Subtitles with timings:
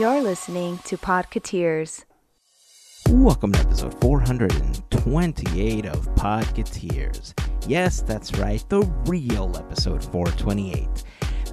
[0.00, 2.04] You're listening to Podcateers.
[3.10, 7.32] Welcome to episode 428 of Podcateers.
[7.68, 11.04] Yes, that's right, the real episode 428.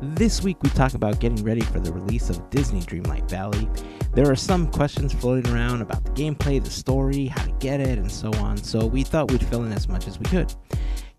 [0.02, 3.70] This week we talk about getting ready for the release of Disney Dreamlight Valley.
[4.16, 8.00] There are some questions floating around about the gameplay, the story, how to get it,
[8.00, 10.52] and so on, so we thought we'd fill in as much as we could.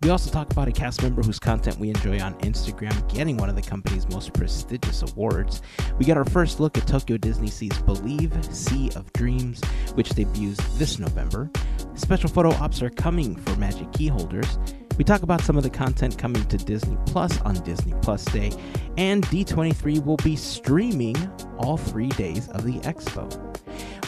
[0.03, 3.47] We also talk about a cast member whose content we enjoy on Instagram getting one
[3.47, 5.61] of the company's most prestigious awards.
[5.97, 9.61] We get our first look at Tokyo Disney Sea's Believe Sea of Dreams,
[9.93, 11.49] which debuts this November.
[11.95, 14.59] Special photo ops are coming for Magic Key holders.
[14.97, 18.51] We talk about some of the content coming to Disney Plus on Disney Plus Day,
[18.97, 21.15] and D23 will be streaming
[21.59, 23.52] all three days of the expo.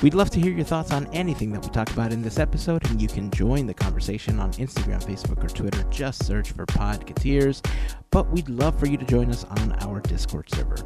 [0.04, 2.86] We'd love to hear your thoughts on anything that we talk about in this episode,
[2.90, 5.84] and you can join the conversation on Instagram, Facebook, or Twitter.
[5.90, 7.66] Just search for Podcateers.
[8.12, 10.78] But we'd love for you to join us on our Discord server.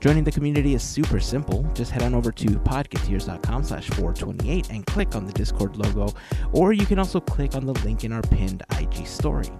[0.00, 1.64] Joining the community is super simple.
[1.74, 6.14] Just head on over to podcateers.com slash 428 and click on the Discord logo,
[6.52, 9.50] or you can also click on the link in our pinned IG story.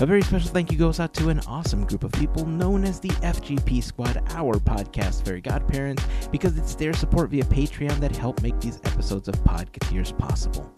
[0.00, 2.98] A very special thank you goes out to an awesome group of people known as
[2.98, 8.42] the FGP Squad, our podcast fairy godparents, because it's their support via Patreon that help
[8.42, 10.72] make these episodes of Podcateers possible.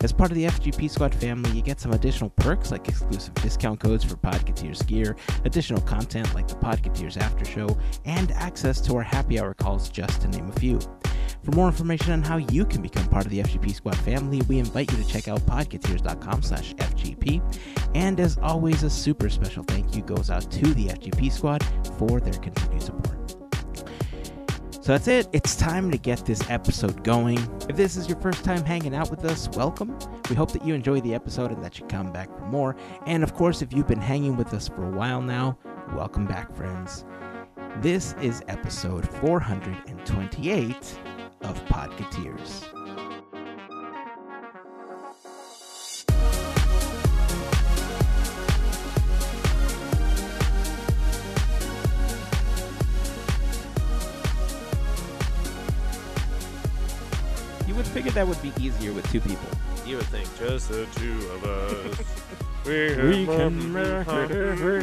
[0.00, 3.80] As part of the FGP Squad family, you get some additional perks like exclusive discount
[3.80, 9.02] codes for Podcateers gear, additional content like the Podcateers After Show, and access to our
[9.02, 10.78] happy hour calls, just to name a few.
[11.44, 14.58] For more information on how you can become part of the FGP Squad family, we
[14.58, 17.40] invite you to check out podcateers.com slash FGP.
[17.94, 21.64] And as always, a super special thank you goes out to the FGP Squad
[21.98, 23.17] for their continued support.
[24.88, 25.28] So that's it.
[25.34, 27.36] It's time to get this episode going.
[27.68, 29.94] If this is your first time hanging out with us, welcome.
[30.30, 32.74] We hope that you enjoy the episode and that you come back for more.
[33.04, 35.58] And of course, if you've been hanging with us for a while now,
[35.94, 37.04] welcome back, friends.
[37.82, 40.98] This is episode 428
[41.42, 42.77] of Podcateers.
[57.78, 59.48] Would figure that would be easier with two people.
[59.86, 61.98] You would think just the two of us.
[62.66, 64.28] We can make it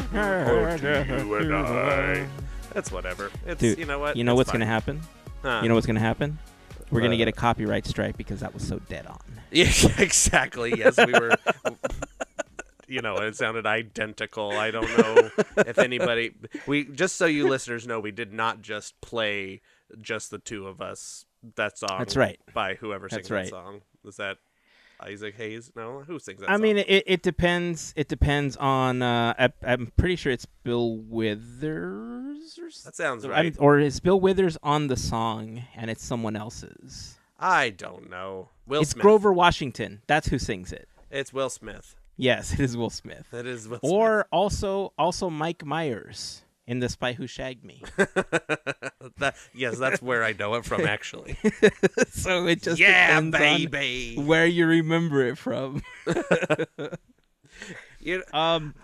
[0.08, 2.26] to you and I.
[2.72, 3.30] That's whatever.
[3.46, 4.16] It's Dude, you know what?
[4.16, 4.58] You know It's what's fine.
[4.60, 5.00] going to happen?
[5.42, 5.60] Huh.
[5.62, 6.38] You know what's going to happen?
[6.90, 9.20] We're going to Uh, get a copyright strike because that was so dead on.
[9.52, 10.76] Yeah, exactly.
[10.76, 11.36] Yes, we were.
[12.88, 14.50] you know, it sounded identical.
[14.50, 16.32] I don't know if anybody.
[16.66, 19.60] We just so you listeners know, we did not just play
[20.00, 21.25] just the two of us.
[21.54, 21.96] That song.
[21.98, 22.38] That's right.
[22.52, 23.44] By whoever That's sings right.
[23.44, 23.80] that song.
[24.04, 24.38] Is that
[25.00, 25.70] Isaac Hayes?
[25.76, 26.48] No, who sings that?
[26.50, 26.62] I song?
[26.62, 27.92] mean, it, it depends.
[27.96, 29.02] It depends on.
[29.02, 33.56] Uh, I, I'm pretty sure it's Bill Withers, or, that sounds I'm- right.
[33.58, 37.16] or is Bill Withers on the song and it's someone else's?
[37.38, 38.48] I don't know.
[38.66, 39.02] Will it's Smith.
[39.02, 40.02] Grover Washington.
[40.06, 40.88] That's who sings it.
[41.10, 41.94] It's Will Smith.
[42.16, 43.26] Yes, it is Will Smith.
[43.30, 47.82] That is Will Or also also Mike Myers in The Spy Who Shagged Me.
[49.18, 50.84] That, yes, that's where I know it from.
[50.84, 51.38] Actually.
[52.10, 54.16] so it just yeah, baby.
[54.18, 55.82] where you remember it from.
[58.00, 58.74] You know, Um,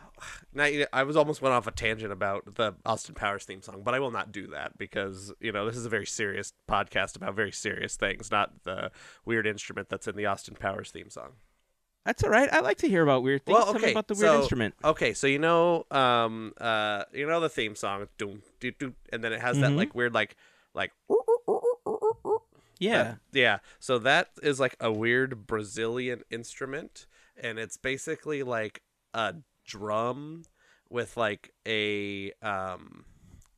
[0.52, 3.62] now, you know, I was almost went off a tangent about the Austin Powers theme
[3.62, 6.52] song, but I will not do that because you know this is a very serious
[6.68, 8.90] podcast about very serious things, not the
[9.24, 11.32] weird instrument that's in the Austin Powers theme song.
[12.04, 12.52] That's all right.
[12.52, 13.54] I like to hear about weird things.
[13.54, 14.74] Well, Tell me okay, about the weird so- instrument.
[14.84, 19.22] Okay, so you know, um, uh, you know the theme song, doom, doo, doo, and
[19.22, 19.76] then it has that Mhm.
[19.76, 20.36] like weird, like,
[20.74, 20.92] like,
[22.78, 23.02] Yeah.
[23.02, 23.58] that- yeah.
[23.78, 28.82] So that is like a weird Brazilian instrument, and it's basically like
[29.14, 30.44] a drum
[30.90, 33.04] with like a um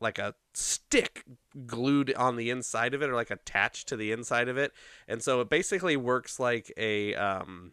[0.01, 1.25] like a stick
[1.67, 4.73] glued on the inside of it or like attached to the inside of it
[5.09, 7.73] and so it basically works like a um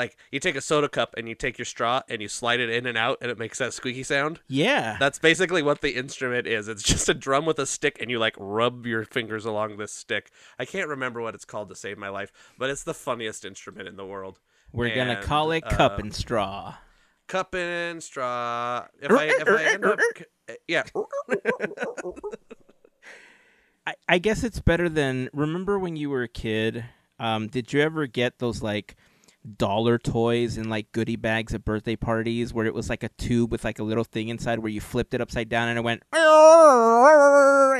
[0.00, 2.70] like you take a soda cup and you take your straw and you slide it
[2.70, 4.96] in and out and it makes that squeaky sound Yeah.
[4.98, 6.68] that's basically what the instrument is.
[6.68, 9.92] It's just a drum with a stick, and you like rub your fingers along this
[9.92, 10.30] stick.
[10.58, 13.88] I can't remember what it's called to save my life, but it's the funniest instrument
[13.88, 14.40] in the world.
[14.72, 16.76] We're gonna call it cup and straw.
[17.26, 18.86] Cup and straw.
[19.02, 19.98] If I if I end up,
[20.66, 20.84] yeah,
[23.86, 25.28] I, I guess it's better than.
[25.32, 26.84] Remember when you were a kid?
[27.18, 28.96] Um, did you ever get those like
[29.56, 33.50] dollar toys in like goodie bags at birthday parties where it was like a tube
[33.50, 36.02] with like a little thing inside where you flipped it upside down and it went.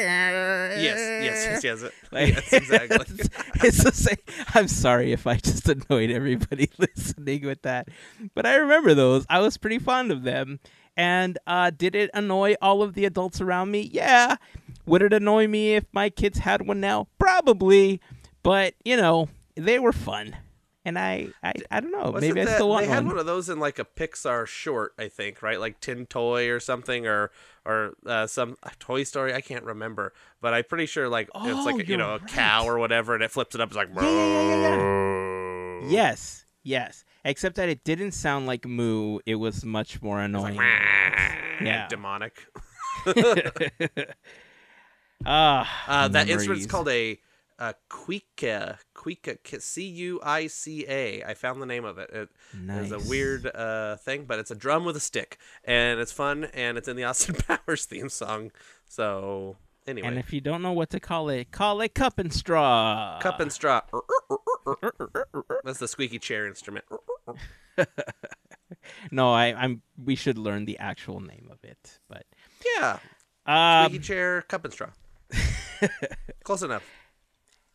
[0.00, 2.96] yes, yes, yes, yes, Like, yes, exactly.
[3.18, 3.28] it's,
[3.64, 4.16] it's the same.
[4.54, 7.88] I'm sorry if I just annoyed everybody listening with that,
[8.34, 9.26] but I remember those.
[9.28, 10.60] I was pretty fond of them.
[10.96, 13.88] And uh, did it annoy all of the adults around me?
[13.92, 14.36] Yeah.
[14.86, 17.06] Would it annoy me if my kids had one now?
[17.18, 18.00] Probably,
[18.42, 20.36] but you know, they were fun,
[20.84, 22.10] and I, I, I don't know.
[22.10, 23.08] Wasn't Maybe I still want they had one.
[23.08, 25.60] one of those in like a Pixar short, I think, right?
[25.60, 27.30] Like Tin Toy or something, or
[27.64, 29.34] or uh, some Toy Story.
[29.34, 32.18] I can't remember, but I'm pretty sure like it's Oh, like a, you know a
[32.20, 33.68] cow or whatever, and it flips it up.
[33.68, 34.76] It's like Yeah, yeah, yeah,
[35.82, 37.04] yeah, Yes, yes.
[37.24, 39.18] Except that it didn't sound like moo.
[39.26, 40.56] It was much more It's like annoying.
[40.56, 41.86] "Wah," Yeah.
[41.88, 42.46] demonic.
[45.26, 47.20] Ah, Uh, that instrument's called a,
[47.60, 48.78] a cuica.
[48.96, 49.36] Cuica.
[49.60, 51.22] C U I C A.
[51.22, 52.10] I found the name of it.
[52.12, 56.10] It is a weird uh, thing, but it's a drum with a stick, and it's
[56.10, 58.50] fun, and it's in the Austin Powers theme song.
[58.88, 62.32] So anyway, And if you don't know what to call it, call it cup and
[62.32, 63.18] straw.
[63.20, 63.82] cup and straw.
[65.64, 66.84] That's the squeaky chair instrument.
[69.10, 69.82] No, I, I'm.
[70.02, 71.98] We should learn the actual name of it.
[72.08, 72.24] But
[72.76, 72.98] Yeah,
[73.46, 74.88] um, squeaky chair, cup and straw.
[76.44, 76.82] Close enough.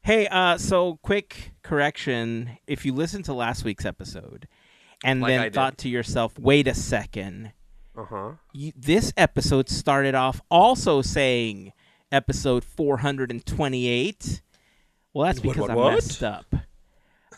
[0.06, 2.60] Hey, uh, so quick correction.
[2.68, 4.48] If you listened to last week's episode
[5.04, 5.54] and Like then I did.
[5.56, 7.54] thought to yourself, wait a second,
[7.98, 8.32] Uh huh.
[8.54, 11.74] you, this episode started off also saying
[12.12, 14.42] episode 428.
[15.14, 15.94] Well, that's What, because what, I what?
[15.96, 16.56] messed up.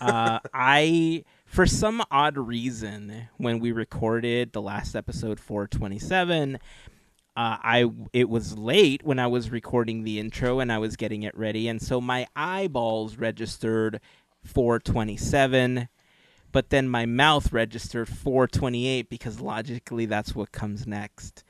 [0.01, 6.59] Uh, I, for some odd reason, when we recorded the last episode 427,
[7.37, 11.21] uh, I it was late when I was recording the intro and I was getting
[11.21, 14.01] it ready, and so my eyeballs registered
[14.43, 15.87] 427,
[16.51, 21.43] but then my mouth registered 428 because logically that's what comes next.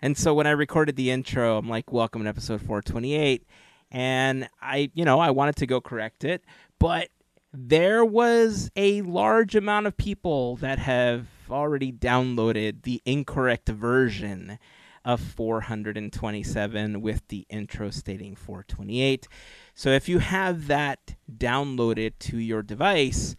[0.00, 3.44] And so when I recorded the intro, I'm like, "Welcome to episode 428,"
[3.90, 6.44] and I, you know, I wanted to go correct it,
[6.78, 7.08] but
[7.52, 14.60] there was a large amount of people that have already downloaded the incorrect version
[15.04, 19.28] of 427 with the intro stating 428.
[19.74, 23.36] So if you have that downloaded to your device,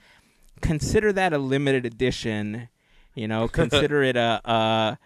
[0.62, 2.70] consider that a limited edition.
[3.14, 4.98] You know, consider it a, a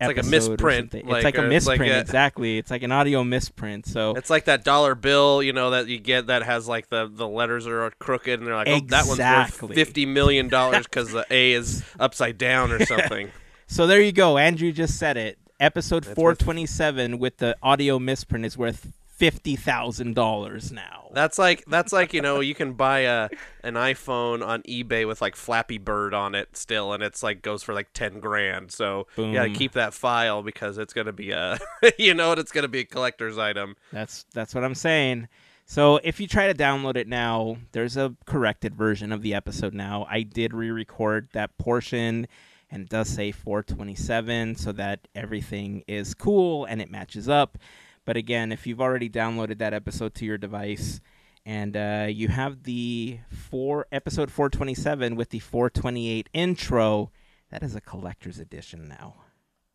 [0.00, 2.58] It's like a misprint, like, it's like a uh, it's like misprint, a- exactly.
[2.58, 3.86] It's like an audio misprint.
[3.86, 7.10] So It's like that dollar bill, you know, that you get that has like the,
[7.12, 11.10] the letters are crooked, and they're like, oh, that one's worth fifty million dollars because
[11.10, 13.30] the A is upside down or something.
[13.66, 14.36] So there you go.
[14.36, 15.38] Andrew just said it.
[15.60, 21.10] Episode That's worth- 427 with the audio misprint is worth $50,000 now.
[21.14, 23.28] That's like that's like you know you can buy a
[23.62, 27.62] an iPhone on eBay with like Flappy Bird on it still, and it's like goes
[27.62, 28.72] for like ten grand.
[28.72, 31.58] So you gotta keep that file because it's gonna be a
[31.98, 33.76] you know what it's gonna be a collector's item.
[33.92, 35.28] That's that's what I'm saying.
[35.66, 39.72] So if you try to download it now, there's a corrected version of the episode
[39.72, 40.06] now.
[40.10, 42.26] I did re-record that portion
[42.70, 47.58] and it does say 427 so that everything is cool and it matches up.
[48.04, 51.00] But again, if you've already downloaded that episode to your device
[51.46, 57.10] and uh, you have the four episode 427 with the 428 intro,
[57.50, 59.14] that is a collector's edition now.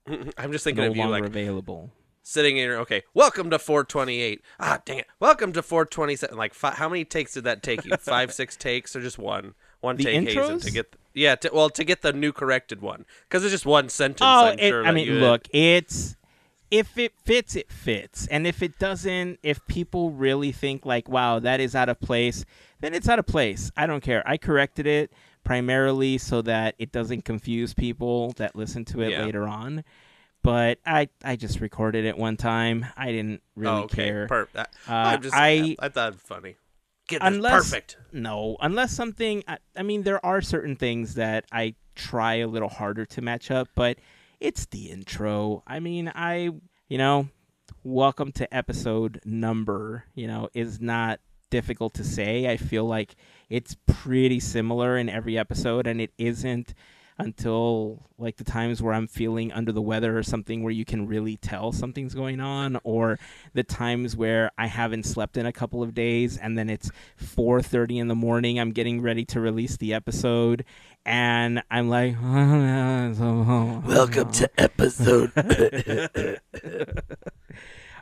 [0.37, 1.91] I'm just thinking No of you longer like available.
[2.23, 3.03] sitting in your okay.
[3.13, 4.41] Welcome to 428.
[4.59, 5.07] Ah, dang it.
[5.19, 6.35] Welcome to 427.
[6.37, 7.95] Like how many takes did that take you?
[7.99, 9.53] Five, six takes, or just one?
[9.81, 10.63] One The take Hazen, intros?
[10.65, 10.95] to get.
[11.13, 14.21] Yeah, to, well, to get the new corrected one because it's just one sentence.
[14.23, 16.15] Oh, it- sure I mean, look, it's
[16.71, 21.39] if it fits, it fits, and if it doesn't, if people really think like, "Wow,
[21.39, 22.45] that is out of place,"
[22.79, 23.71] then it's out of place.
[23.75, 24.21] I don't care.
[24.27, 25.11] I corrected it
[25.43, 29.25] primarily so that it doesn't confuse people that listen to it Yeah.
[29.25, 29.83] later on.
[30.43, 32.85] But I, I just recorded it one time.
[32.95, 34.27] I didn't really oh, okay, care.
[34.27, 36.55] Per- uh, Uh, just, I- I thought it funny.
[37.09, 37.97] Get Unless- perfect.
[38.11, 39.43] No, unless something.
[39.47, 43.51] I, I mean, there are certain things that I try a little harder to match
[43.51, 43.97] up, but
[44.39, 45.63] it's the intro.
[45.67, 46.51] I mean, I,
[46.87, 47.27] you know,
[47.83, 52.47] welcome to episode number, you know, is not difficult to say.
[52.47, 53.15] I feel like
[53.49, 56.73] it's pretty similar in every episode, and it isn't
[57.19, 61.05] until like the times where I'm feeling under the weather or something where you can
[61.05, 63.19] really tell something's going on or
[63.53, 66.89] the times where I haven't slept in a couple of days and then it's
[67.21, 70.63] 4:30 in the morning I'm getting ready to release the episode
[71.05, 72.15] and I'm like
[73.89, 75.31] Welcome to episode.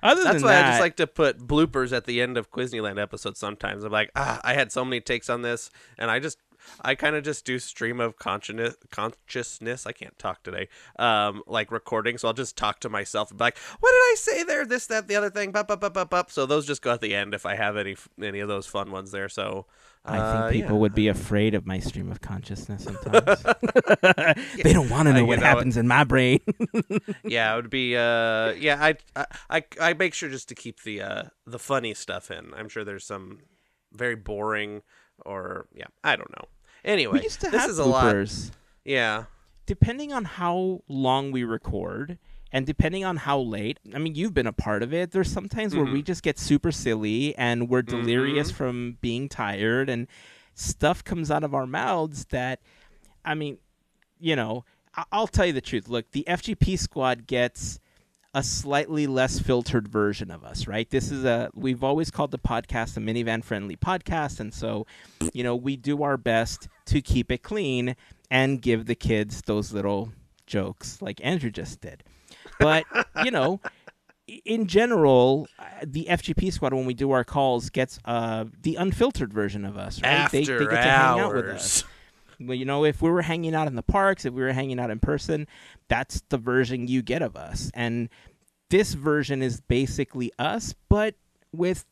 [0.03, 2.51] Other That's than why that, I just like to put bloopers at the end of
[2.51, 3.39] Quizneyland episodes.
[3.39, 6.37] Sometimes I'm like, ah, I had so many takes on this, and I just
[6.81, 8.75] I kind of just do stream of consciousness.
[8.91, 9.85] Consciousness.
[9.85, 10.67] I can't talk today.
[10.97, 14.15] Um, like recording, so I'll just talk to myself and be like, "What did I
[14.17, 14.65] say there?
[14.65, 16.31] This, that, the other thing." Bup, bup, bup, bup, bup.
[16.31, 18.91] So those just go at the end if I have any any of those fun
[18.91, 19.29] ones there.
[19.29, 19.65] So
[20.05, 20.81] I uh, think people yeah.
[20.81, 23.43] would be afraid of my stream of consciousness sometimes.
[24.63, 26.39] they don't want to Uh, know you what know happens in my brain.
[27.23, 27.95] yeah, it would be.
[27.95, 31.93] Uh, yeah, I, I, I, I make sure just to keep the uh, the funny
[31.93, 32.53] stuff in.
[32.55, 33.39] I'm sure there's some
[33.93, 34.81] very boring
[35.25, 36.47] or yeah, I don't know.
[36.85, 38.27] Anyway, we used to this have is a lot.
[38.85, 39.25] Yeah,
[39.65, 42.17] Depending on how long we record
[42.53, 45.11] and depending on how late, I mean, you've been a part of it.
[45.11, 46.05] There's sometimes where we Mhm.
[46.05, 48.55] just get super silly and we're delirious Mhm.
[48.55, 50.07] from being tired and
[50.55, 52.61] stuff comes out of our mouths that,
[53.25, 53.57] I mean,
[54.21, 54.63] you know,
[54.95, 55.89] I- I'll tell you the truth.
[55.89, 57.79] Look, the FGP squad gets
[58.37, 60.87] a slightly less filtered version of us, right?
[60.91, 64.85] This is a we've always called the podcast a minivan friendly podcast and so,
[65.33, 67.95] you know, we do our best to keep it clean
[68.29, 70.11] and give the kids those little
[70.45, 72.03] jokes like Andrew just did.
[72.59, 72.85] But,
[73.25, 73.59] you know,
[74.45, 79.33] in general, uh, the FGP squad when we do our calls gets uh the unfiltered
[79.33, 80.11] version of us, right?
[80.11, 81.83] after they, they get to hang out with us.
[82.39, 84.79] Well, you know, if we were hanging out in the parks, if we were hanging
[84.79, 85.47] out in person,
[85.87, 87.71] that's the version you get of us.
[87.73, 88.09] And
[88.69, 91.15] this version is basically us, but
[91.51, 91.85] with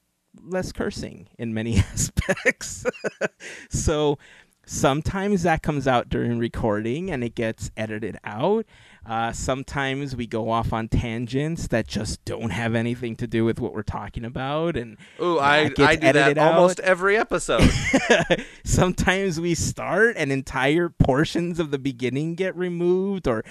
[0.44, 2.86] less cursing in many aspects.
[3.70, 4.18] so
[4.66, 8.66] sometimes that comes out during recording and it gets edited out.
[9.06, 13.60] Uh, sometimes we go off on tangents that just don't have anything to do with
[13.60, 16.54] what we're talking about, and Ooh, I, I do that out.
[16.56, 17.70] almost every episode.
[18.64, 23.44] sometimes we start and entire portions of the beginning get removed or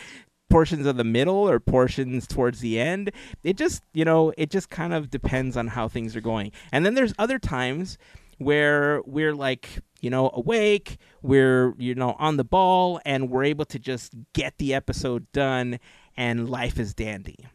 [0.51, 3.11] portions of the middle or portions towards the end
[3.43, 6.87] it just you know it just kind of depends on how things are going and
[6.87, 7.99] then there's other times
[8.39, 13.65] where we're like you know awake we're you know on the ball and we're able
[13.65, 15.79] to just get the episode done
[16.17, 17.47] and life is dandy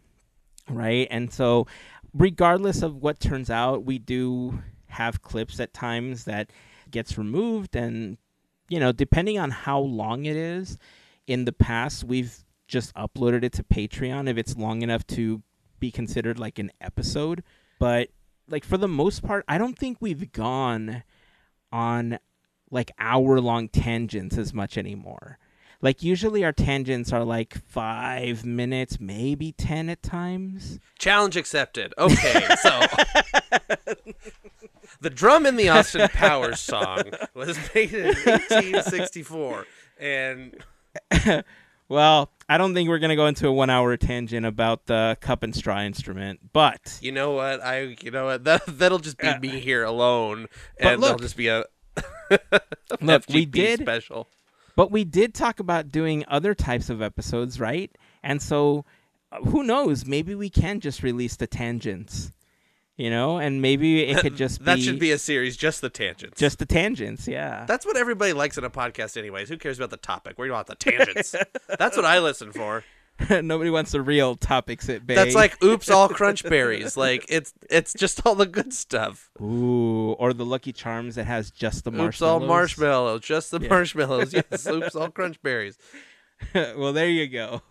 [0.70, 1.08] right?
[1.10, 1.68] And so
[2.14, 6.50] regardless of what turns out we do have clips at times that
[6.90, 8.18] gets removed and
[8.68, 10.78] you know depending on how long it is
[11.28, 15.44] in the past we've just uploaded it to patreon if it's long enough to
[15.80, 17.44] be considered like an episode.
[17.80, 18.10] But
[18.48, 21.04] like for the most part i don't think we've gone
[21.72, 22.18] on
[22.72, 25.38] like hour long tangents as much anymore
[25.82, 31.94] like usually our tangents are like five minutes maybe ten at times Challenge accepted.
[31.98, 32.80] Okay, so
[35.02, 39.66] the drum in the Austin Powers song was made in 1864,
[40.00, 40.58] and
[41.88, 45.56] Well, I don't think we're gonna go into a one-hour tangent about the cup and
[45.56, 47.64] straw instrument, but you know what?
[47.64, 50.48] I you know what that that'll just be Uh, me here alone,
[50.78, 51.64] and there'll just be a
[53.02, 54.28] Look, we did- special.
[54.76, 57.92] but we did talk about doing other types of episodes, right?
[58.24, 58.86] And so,
[59.32, 60.06] uh, who knows?
[60.06, 62.32] Maybe we can just release the tangents,
[62.98, 65.90] you know, and maybe it could just that be should be a series, just the
[65.90, 66.40] tangents.
[66.40, 67.28] just the tangents.
[67.28, 69.50] Yeah, That's what everybody likes in a podcast, anyways.
[69.50, 70.38] Who cares about the topic?
[70.38, 71.36] We're about the tangents.
[71.78, 72.84] That's what I listen for.
[73.44, 75.16] nobody wants the real topics at bay.
[75.16, 76.96] That's like oops, all crunch berries.
[76.98, 79.30] Like it's it's just all the good stuff.
[79.42, 82.42] ooh, or the Lucky Charms that has just the Oops, marshmallows.
[82.42, 83.22] all marshmallows.
[83.22, 83.70] Just the Yeah.
[83.70, 84.34] marshmallows.
[84.52, 85.78] Yes, oops, all crunch berries.
[86.54, 87.62] well, there you go.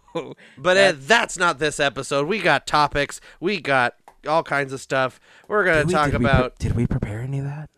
[0.59, 2.27] But uh, that's not this episode.
[2.27, 3.21] We got topics.
[3.41, 3.95] We got
[4.27, 5.21] all kinds of stuff.
[5.47, 6.59] We're gonna Did we- talk did we pre- about.
[6.59, 7.71] did we prepare any of that?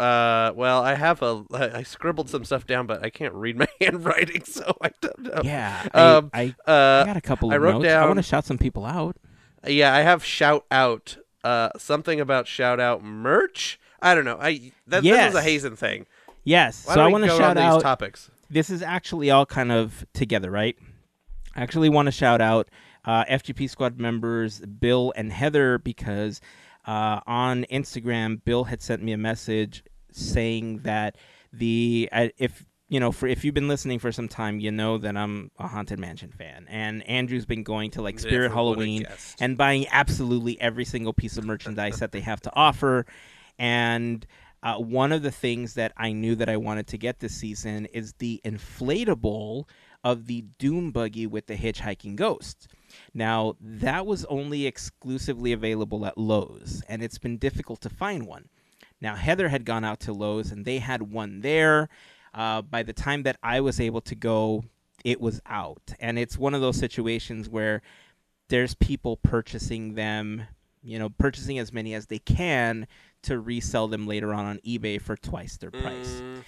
[0.00, 3.68] Uh, well, I have a I scribbled some stuff down, but I can't read my
[3.80, 5.40] handwriting, so I don't know.
[5.44, 7.92] Yeah, Um, I, I, Uh, I got a couple I wrote notes.
[7.94, 9.16] I want to shout some people out.
[9.66, 11.18] Yeah, I have shout out.
[11.44, 13.78] Uh, something about shout out merch.
[14.02, 14.38] I don't know.
[14.40, 15.26] I that Yes.
[15.26, 16.06] this was a Hazen thing.
[16.44, 17.82] Yes, Why so I want to shout out.
[17.82, 18.30] topics?
[18.48, 20.76] this is actually all kind of together, right?
[21.54, 22.68] I actually want to shout out
[23.04, 26.40] uh, FGP squad members Bill and Heather because
[26.90, 31.14] uh, on Instagram, Bill had sent me a message saying that
[31.52, 34.98] the uh, if you know for if you've been listening for some time, you know
[34.98, 39.06] that I'm a Haunted Mansion fan, and Andrew's been going to like Spirit Never Halloween
[39.40, 43.06] and buying absolutely every single piece of merchandise that they have to offer.
[43.56, 44.26] And
[44.64, 47.86] uh, one of the things that I knew that I wanted to get this season
[47.86, 49.68] is the inflatable
[50.02, 52.66] of the Doom buggy with the hitchhiking ghost.
[53.14, 58.48] Now, that was only exclusively available at Lowe's, and it's been difficult to find one.
[59.00, 61.88] Now, Heather had gone out to Lowe's, and they had one there.
[62.34, 64.64] Uh, by the time that I was able to go,
[65.04, 65.94] it was out.
[65.98, 67.82] And it's one of those situations where
[68.48, 70.44] there's people purchasing them,
[70.82, 72.86] you know, purchasing as many as they can
[73.22, 76.22] to resell them later on on eBay for twice their price.
[76.22, 76.44] Mm,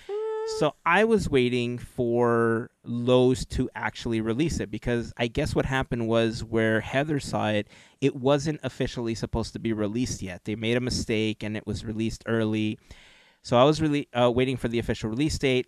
[0.59, 6.07] So I was waiting for Lowe's to actually release it because I guess what happened
[6.07, 7.67] was where Heather saw it,
[8.01, 10.45] it wasn't officially supposed to be released yet.
[10.45, 12.79] They made a mistake and it was released early.
[13.43, 15.67] So I was really uh, waiting for the official release date.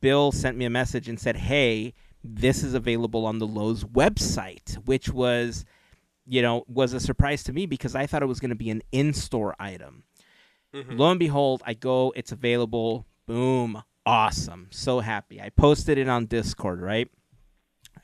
[0.00, 1.94] Bill sent me a message and said, "Hey,
[2.24, 5.64] this is available on the Lowe's website," which was,
[6.26, 8.70] you know, was a surprise to me because I thought it was going to be
[8.70, 10.02] an in-store item.
[10.74, 10.98] Mhm.
[10.98, 13.06] Lo and behold, I go, it's available.
[13.26, 13.84] Boom.
[14.06, 14.68] Awesome.
[14.70, 15.40] So happy.
[15.40, 17.10] I posted it on Discord, right?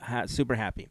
[0.00, 0.88] Ha- super happy.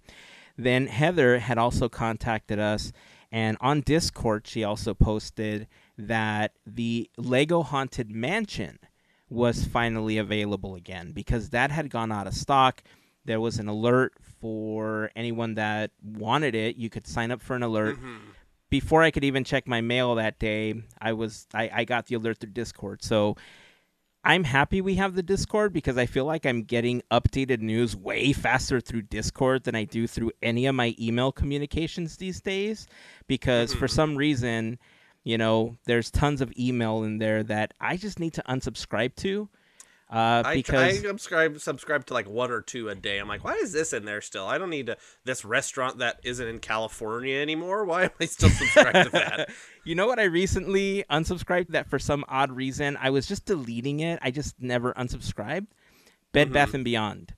[0.58, 2.92] Then Heather had also contacted us,
[3.32, 8.80] and on Discord, she also posted that the Lego Haunted Mansion
[9.30, 12.82] was finally available again because that had gone out of stock.
[13.24, 16.76] There was an alert for anyone that wanted it.
[16.76, 18.20] You could sign up for an alert Mhm.
[18.70, 22.16] before I could even check my mail that day, I was I, I got the
[22.16, 23.04] alert through Discord.
[23.04, 23.38] So
[24.24, 28.34] I'm happy we have the Discord because I feel like I'm getting updated news way
[28.34, 32.88] faster through Discord than I do through any of my email communications these days.
[33.28, 33.92] Because for Mhm.
[33.92, 34.78] some reason,
[35.24, 39.50] you know, there's tons of email in there that I just need to unsubscribe to.
[40.12, 43.18] Uh, I, because I subscribe subscribe to like one or two a day.
[43.18, 44.46] I'm like, why is this in there still?
[44.46, 47.86] I don't need to, this restaurant that isn't in California anymore.
[47.86, 49.50] Why am I still subscribed to that?
[49.86, 50.20] you know what?
[50.20, 52.98] I recently unsubscribed that for some odd reason.
[53.00, 54.20] I was just deleting it.
[54.22, 55.68] I just never unsubscribed.
[56.34, 56.54] Bed Mhm.
[56.54, 57.34] Bath and Beyond.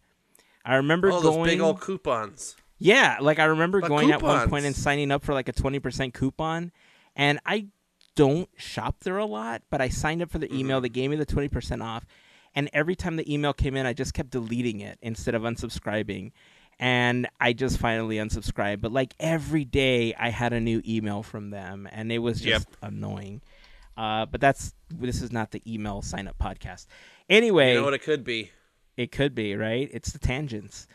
[0.65, 1.50] I remember Oh, those going.
[1.50, 2.56] big old coupons.
[2.80, 5.80] yeah, like I remember But going at one and signing up for like a twenty
[5.80, 6.72] percent coupon,
[7.15, 7.68] and I
[8.15, 10.77] don't shop there a lot, but I signed up for the email.
[10.77, 10.84] Mm-hmm.
[10.84, 12.06] They gave me the twenty percent off,
[12.55, 16.31] and every time the email came in, I just kept deleting it instead of unsubscribing.
[16.79, 18.81] And I just finally unsubscribed.
[18.81, 22.53] But like every day, I had a new email from them, and it was Yep.
[22.62, 23.41] just annoying.
[23.95, 26.88] Uh, but that's this is not the email sign up podcast.
[27.29, 28.51] Anyway, You know what it could be?
[28.98, 29.88] it could be, right?
[29.93, 30.88] It's the tangents.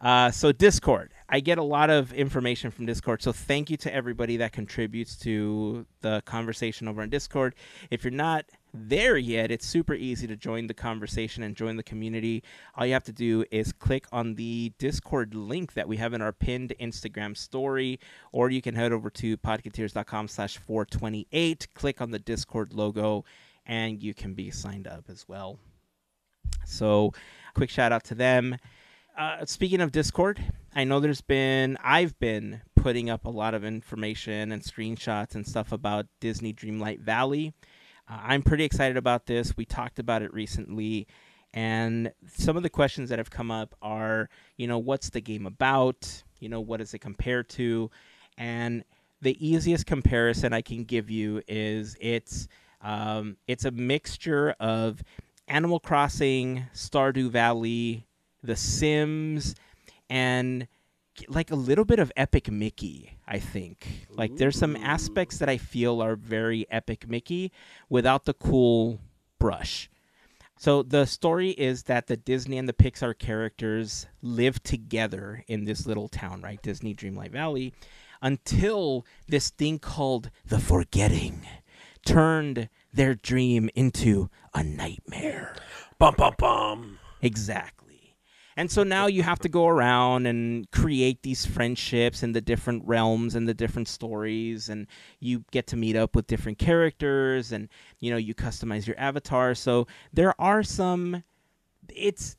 [0.00, 3.22] Uh, so Discord, I get a lot of information from Discord.
[3.22, 7.54] So thank you to everybody that contributes to the conversation over on Discord.
[7.90, 8.44] If you're not
[8.76, 12.42] there yet, it's super easy to join the conversation and join the community.
[12.74, 16.20] All you have to do is click on the Discord link that we have in
[16.20, 18.00] our pinned Instagram story,
[18.32, 23.24] or you can head over to podcateers.com slash 428, click on the Discord logo,
[23.64, 25.58] and you can be signed up as well.
[26.66, 27.12] So,
[27.54, 28.56] quick shout out to them.
[29.16, 30.42] Uh, speaking of Discord,
[30.74, 35.46] I know there's been, I've been putting up a lot of information and screenshots and
[35.46, 37.54] stuff about Disney Dreamlight Valley.
[38.08, 39.56] Uh, I'm pretty excited about this.
[39.56, 41.06] We talked about it recently.
[41.52, 45.46] And some of the questions that have come up are, you know, what's the game
[45.46, 46.22] about?
[46.40, 47.90] You know, what does it compare to?
[48.36, 48.84] And
[49.22, 52.48] the easiest comparison I can give you is it's
[52.82, 55.02] um, it's a mixture of
[55.48, 58.06] Animal Crossing, Stardew Valley,
[58.42, 59.54] The Sims,
[60.10, 60.66] and
[61.28, 64.06] like a little bit of Epic Mickey, I think.
[64.10, 67.52] Like there's some aspects that I feel are very Epic Mickey
[67.88, 69.00] without the cool
[69.38, 69.90] brush.
[70.56, 75.86] So the story is that the Disney and the Pixar characters live together in this
[75.86, 76.62] little town, right?
[76.62, 77.74] Disney Dreamlight Valley
[78.22, 81.46] until this thing called the forgetting
[82.06, 85.54] turned their dream into a nightmare.
[85.98, 86.98] Bum bum bum.
[87.20, 87.93] Exactly.
[88.56, 92.84] And so now you have to go around and create these friendships in the different
[92.86, 94.68] realms and the different stories.
[94.68, 94.86] And
[95.20, 97.68] you get to meet up with different characters and
[98.00, 99.54] you know you customize your avatar.
[99.54, 101.24] So there are some
[101.88, 102.36] it's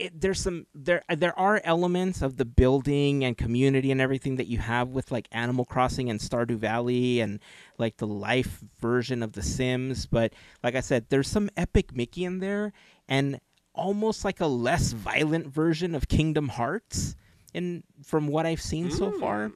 [0.00, 4.46] it, there's some there there are elements of the building and community and everything that
[4.46, 7.38] you have with like Animal Crossing and Stardew Valley and
[7.78, 10.32] like the life version of The Sims, but
[10.64, 12.72] like I said, there's some epic Mickey in there.
[13.08, 13.40] And
[13.74, 17.16] almost like a less violent version of Kingdom Hearts
[17.54, 19.52] in from what I've seen so far.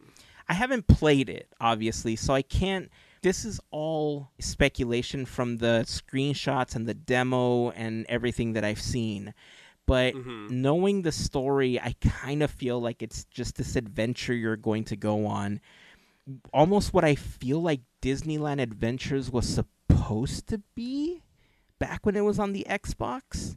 [0.48, 2.90] I haven't played it obviously, so I can't
[3.22, 9.33] this is all speculation from the screenshots and the demo and everything that I've seen.
[9.87, 10.50] But Mhm.
[10.50, 14.96] knowing the story, I kind of feel like it's just this adventure you're going to
[14.96, 15.61] go on.
[16.53, 21.22] Almost what I feel like Disneyland Adventures was supposed to be
[21.79, 23.57] back when it was on the Xbox.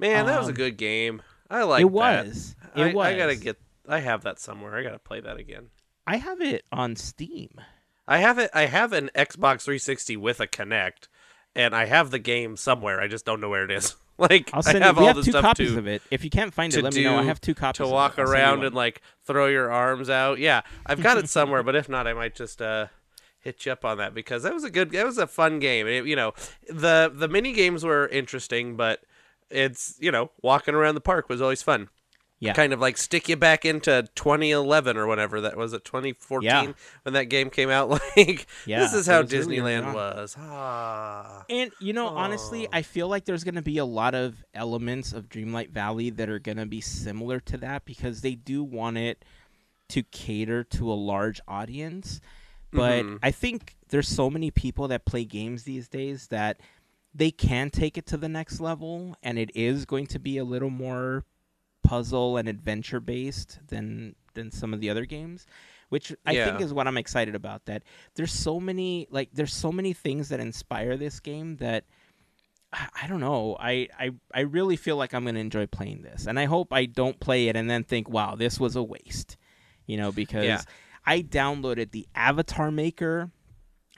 [0.00, 1.22] Man, that was a Um, good game.
[1.50, 1.92] I like it that.
[1.92, 2.56] was.
[2.74, 3.06] It I, was.
[3.06, 3.58] I gotta get.
[3.88, 4.76] I have that somewhere.
[4.76, 5.66] I gotta play that again.
[6.06, 7.60] I have it on Steam.
[8.08, 8.50] I have it.
[8.54, 11.08] I have an Xbox 360 with a Kinect,
[11.54, 13.00] and I have the game somewhere.
[13.00, 13.94] I just don't know where it is.
[14.18, 15.02] like I'll send I have you.
[15.02, 16.02] We all have the two stuff copies to of it.
[16.10, 17.16] If you can't find it, let me know.
[17.18, 17.92] I do- have two copies to of it.
[17.92, 18.66] walk I'll send you around one.
[18.68, 20.38] and like throw your arms out.
[20.38, 22.86] Yeah, I've got it somewhere, but if not, I might just uh
[23.40, 25.86] hit you up on that because that was a good, that was a fun game.
[25.86, 26.32] It, you know,
[26.68, 29.00] the the mini games were interesting, but
[29.50, 31.88] it's you know walking around the park was always fun.
[32.42, 32.54] Yeah.
[32.54, 36.72] Kind of like stick you back into 2011 or whatever that was it 2014 Yeah.
[37.02, 37.90] when that game came out.
[38.16, 39.92] Like Yeah, this is how was Disneyland on.
[39.92, 40.36] was.
[40.38, 41.44] Ah.
[41.50, 42.70] And you know, honestly, Oh.
[42.72, 46.30] I feel like there's going to be a lot of elements of Dreamlight Valley that
[46.30, 49.22] are going to be similar to that because they do want it
[49.90, 52.22] to cater to a large audience.
[52.72, 53.18] But Mhm.
[53.22, 56.58] I think there's so many people that play games these days that
[57.14, 60.44] they can take it to the next level and it is going to be a
[60.44, 61.24] little more
[61.82, 65.46] puzzle and adventure based than than some of the other games
[65.88, 67.82] which I think is what I'm excited about that
[68.14, 71.84] there's so many like there's so many things that inspire this game that
[72.72, 73.56] I I don't know.
[73.58, 76.86] I, I I really feel like I'm gonna enjoy playing this, and I hope I
[76.86, 79.36] don't play it and then think, "Wow, this was a waste,"
[79.86, 80.62] you know, because Yeah.
[81.04, 83.32] I downloaded the Avatar Maker,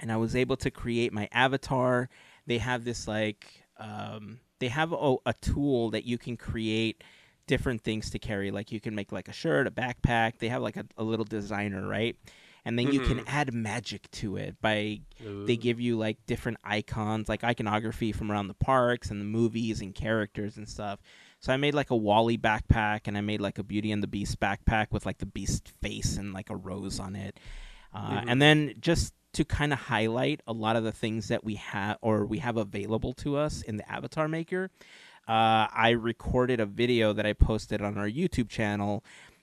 [0.01, 2.09] and I was able to create my avatar.
[2.47, 7.03] They have this like um, they have a, a tool that you can create
[7.47, 8.51] different things to carry.
[8.51, 10.39] Like you can make like a shirt, a backpack.
[10.39, 12.17] They have like a, a little designer, right?
[12.65, 13.25] And then you can Mhm.
[13.27, 15.01] add magic to it by
[15.47, 19.81] they give you like different icons like iconography from around the parks and the movies
[19.81, 21.01] and characters and stuff
[21.41, 24.07] so i made like a wally backpack and i made like a beauty and the
[24.07, 27.41] beast backpack with like the beast face and like a rose on it
[27.93, 28.25] uh, Mhm.
[28.29, 31.99] and then just to kind of highlight a lot of the things that we have
[32.03, 34.71] or we have available to us in the avatar maker
[35.29, 39.03] uh, i recorded a video that i posted on our youtube channel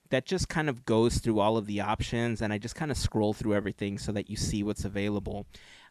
[0.09, 2.97] that just kind of goes through all of the options and I just kind of
[2.97, 5.45] scroll through everything so that you see what's available.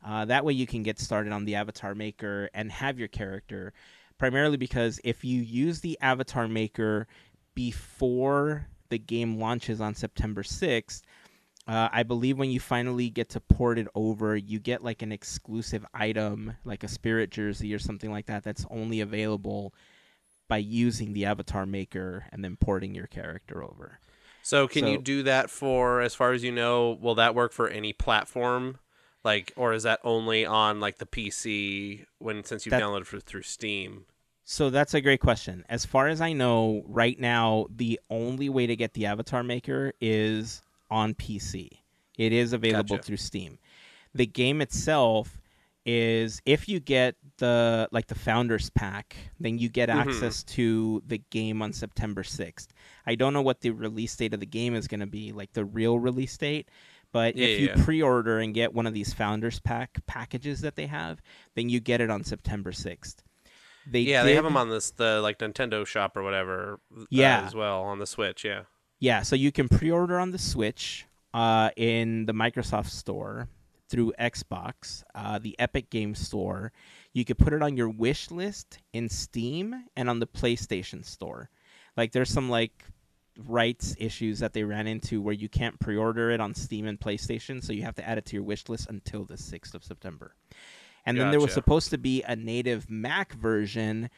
[0.05, 3.73] Uh, that way you can get started on the Avatar Maker and have your character.
[4.19, 7.07] Primarily because if you use the Avatar Maker
[7.55, 11.03] before the game launches on September 6th,
[11.69, 15.13] uh, I believe when you finally get to port it over, you get like an
[15.13, 19.75] exclusive item, like a spirit jersey or something like that, that's only available
[20.49, 23.99] by using the Avatar Maker and then porting your character over.
[24.43, 27.69] So can you do that for as far as you know, will that work for
[27.69, 28.79] any platform?
[29.23, 33.21] Like or is that only on like the PC when since you've That- downloaded for,
[33.21, 34.07] through Steam?
[34.45, 35.67] So that's a great question.
[35.69, 39.93] As far as I know, right now, the only way to get the Avatar Maker
[40.01, 41.71] is on PC.
[42.17, 43.03] It is available Gotcha.
[43.07, 43.59] through Steam.
[44.15, 45.41] The game itself
[45.87, 49.95] is if you get the like the founders pack, then you get Mhm.
[49.95, 52.69] access to the game on September 6th.
[53.07, 55.53] I don't know what the release date of the game is going to be, like
[55.53, 56.69] the real release date,
[57.13, 57.85] but Yeah, if you yeah.
[57.85, 61.23] pre-order and get one of these founders pack packages that they have,
[61.55, 63.23] then you get it on September 6th.
[63.87, 66.81] They yeah, they have them on this the like Nintendo shop or whatever.
[66.95, 67.47] uh, Yeah.
[67.47, 68.45] as well on the Switch.
[68.45, 68.65] Yeah.
[69.01, 73.49] Yeah, so you can pre-order on the Switch uh, in the Microsoft Store
[73.89, 76.73] through Xbox, uh, the Epic Game Store.
[77.13, 81.49] You could put it on your wish list in Steam and on the PlayStation Store.
[81.97, 82.85] Like, there's some like
[83.47, 87.63] rights issues that they ran into where you can't pre-order it on Steam and PlayStation,
[87.63, 90.35] so you have to add it to your wish list until the sixth of September.
[91.07, 94.11] And then there was supposed to be a native Mac version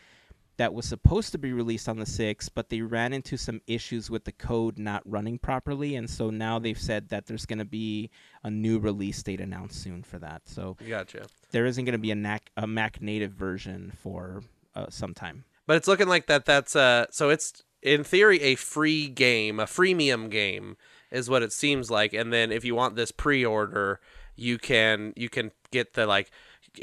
[0.61, 4.11] that was supposed to be released on the 6th, but they ran into some issues
[4.11, 5.96] with the code not running properly.
[5.96, 8.11] And so now they've said that there's going to be
[8.44, 10.42] a new release date announced soon for that.
[10.44, 11.25] So Gotcha.
[11.51, 14.42] there isn't going to be a Mac, a Mac native version for
[14.75, 15.44] uh, some time.
[15.66, 16.44] But it's looking like that.
[16.44, 17.07] That's uh.
[17.11, 20.77] So it's in theory a free game, a freemium game,
[21.11, 22.12] is what it seems like.
[22.12, 23.99] And then if you want this pre-order,
[24.37, 26.31] you can you can get the like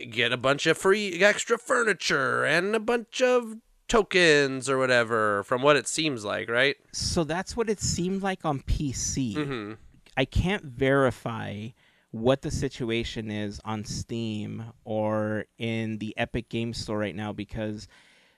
[0.09, 5.43] get a bunch of free extra furniture and a bunch of tokens or whatever.
[5.43, 6.75] From what it seems like, right?
[6.91, 9.35] So that's what it seemed like on PC.
[9.35, 9.73] Mm-hmm.
[10.15, 11.67] I can't verify
[12.11, 17.87] what the situation is on Steam or in the Epic Game Store right now because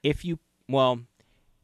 [0.03, 0.99] if you well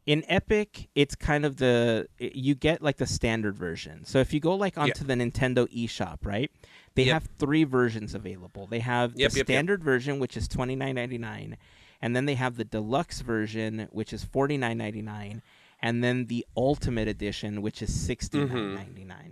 [0.05, 4.05] in Epic it's kind of the you get like the standard version.
[4.05, 6.49] So if you go like onto the Nintendo eShop, right?
[6.93, 7.13] They Yep.
[7.13, 8.67] have three versions available.
[8.67, 9.45] They have Yep, the yep, yep.
[9.47, 11.55] standard version which is 29.99
[12.05, 15.41] and then they have the deluxe version which is 49.99
[15.81, 19.29] and then the ultimate edition which is 69.99 mm-hmm.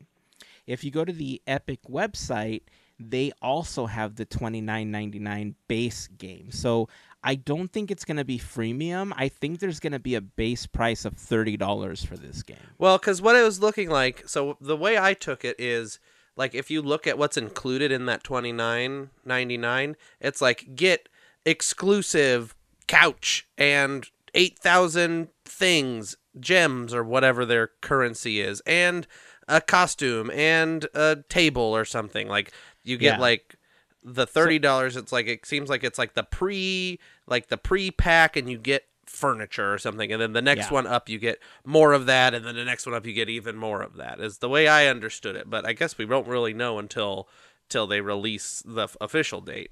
[0.66, 2.64] if you go to the Epic website,
[3.00, 6.52] they also have the twenty nine ninety nine base game.
[6.52, 6.88] So
[7.24, 9.14] I don't think it's going to be freemium.
[9.16, 12.58] I think there's going to be a base price of thirty dollars for this game.
[12.78, 16.00] Well, because what it was looking like, so the way I took it is
[16.36, 20.76] like if you look at what's included in that twenty nine ninety nine, it's like
[20.76, 21.10] get
[21.46, 22.56] exclusive
[22.88, 29.08] couch and eight thousand things, gems or whatever their currency is, and
[29.48, 32.28] a costume and a table or something.
[32.28, 32.52] Like
[32.84, 33.22] you get Yeah.
[33.22, 33.56] like
[34.04, 37.92] the thirty dollars, it's like it seems like it's like the pre like the pre
[37.92, 40.74] pack, and you get furniture or something, and then the next Yeah.
[40.74, 43.30] one up you get more of that, and then the next one up you get
[43.30, 44.20] even more of that.
[44.20, 47.30] Is the way I understood it, but I guess we don't really know until
[47.70, 49.72] till they release the f- official date.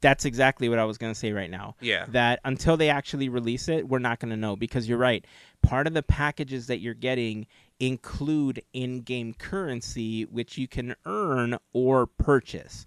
[0.00, 1.76] That's exactly what I was going to say right now.
[1.80, 2.06] Yeah.
[2.08, 5.24] That until they actually release it, we're not going to know because you're right.
[5.62, 7.46] Part of the packages that you're getting
[7.80, 12.86] include in game currency, which you can earn or purchase.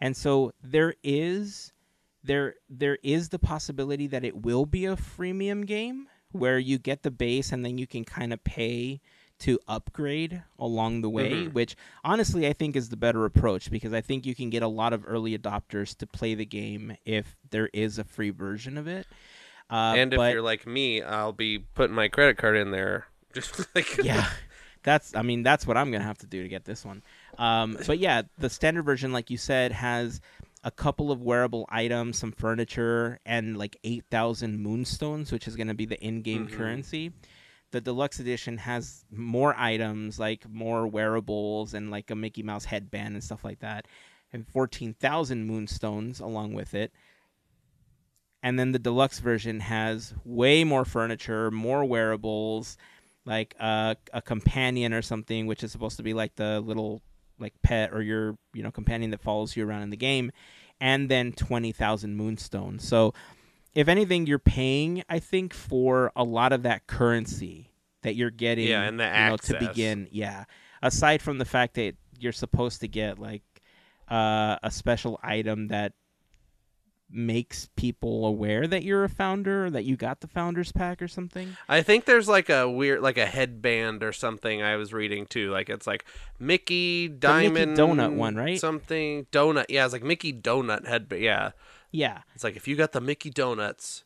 [0.00, 1.72] And so there is
[2.22, 7.02] there there is the possibility that it will be a freemium game where you get
[7.02, 9.00] the base and then you can kind of pay
[9.40, 11.52] to upgrade along the way, Mhm.
[11.52, 14.68] which honestly I think is the better approach because I think you can get a
[14.68, 18.86] lot of early adopters to play the game if there is a free version of
[18.86, 19.06] it.
[19.70, 23.06] Uh, and if but- you're like me, I'll be putting my credit card in there.
[23.34, 24.30] Just like yeah
[24.82, 27.02] that's i mean that's what i'm gonna have to do to get this one
[27.38, 30.20] um, but yeah the standard version like you said has
[30.64, 35.74] a couple of wearable items some furniture and like 8000 moonstones which is going to
[35.74, 36.52] be the in-game Mhm.
[36.52, 37.12] currency
[37.76, 43.14] the deluxe edition has more items like more wearables and like a mickey mouse headband
[43.14, 43.86] and stuff like that
[44.32, 46.92] and 14000 moonstones along with it
[48.42, 52.76] and then the deluxe version has way more furniture more wearables
[53.26, 57.02] like uh, a companion or something, which is supposed to be like the little
[57.38, 60.30] like pet or your you know companion that follows you around in the game,
[60.80, 62.86] and then twenty thousand moonstones.
[62.88, 63.12] So,
[63.76, 68.68] if anything, you're paying, I think, for a lot of that currency that you're getting.
[68.68, 70.08] Yeah, and the you know, to begin.
[70.10, 70.44] Yeah,
[70.82, 73.42] aside from the fact that you're supposed to get like
[74.10, 75.92] uh, a special item that
[77.10, 81.56] makes people aware that you're a founder, that you got the founders pack or something.
[81.68, 84.62] I think there's like a weird, like a headband or something.
[84.62, 85.50] I was reading too.
[85.50, 86.06] Like it's like
[86.38, 88.58] Mickey Mickey Diamond Donut one, right?
[88.58, 89.66] Something donut.
[89.68, 91.22] Yeah, it's like Mickey Donut headband.
[91.22, 91.50] Yeah,
[91.96, 92.20] Yeah.
[92.34, 94.02] it's like if you got the Mickey donuts.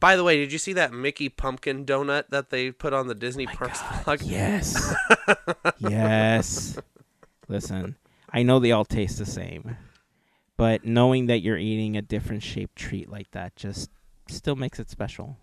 [0.00, 3.14] By the way, did you see that Mickey pumpkin donut that they put on the
[3.14, 4.20] Disney Parks blog?
[4.22, 4.92] Yes.
[5.78, 6.78] yes.
[7.48, 7.96] Listen,
[8.32, 9.76] I know they all taste the same,
[10.56, 13.90] but knowing that you're eating a different shaped treat like that just
[14.28, 15.36] still makes it special.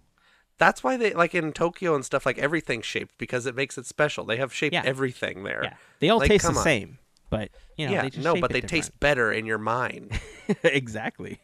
[0.58, 3.86] That's why they like in Tokyo and stuff like everything's shaped because it makes it
[3.86, 4.26] special.
[4.26, 4.82] They have shaped Yeah.
[4.84, 5.62] everything there.
[5.64, 5.74] Yeah.
[6.00, 6.56] They all Like, taste the on.
[6.64, 6.98] same,
[7.30, 8.70] but you know, yeah, they just no, but they different.
[8.86, 10.20] taste better in your mind.
[10.64, 11.40] exactly.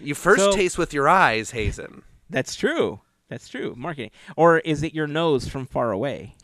[0.00, 2.02] You first So- taste with your eyes, Hazen.
[2.28, 3.00] That's true.
[3.28, 3.74] That's true.
[3.76, 4.10] Marketing.
[4.36, 6.34] Or is it your nose from far away?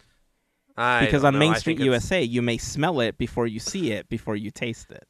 [0.76, 1.38] I Because on know.
[1.38, 4.50] Main Street think it's- USA, you may smell it before you see it, before you
[4.50, 5.06] taste it.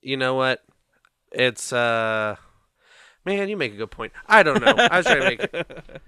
[0.00, 0.60] you know what?
[1.32, 2.36] It's uh
[3.24, 4.12] man, you make a good point.
[4.26, 4.74] I don't know.
[4.76, 5.66] I was trying to make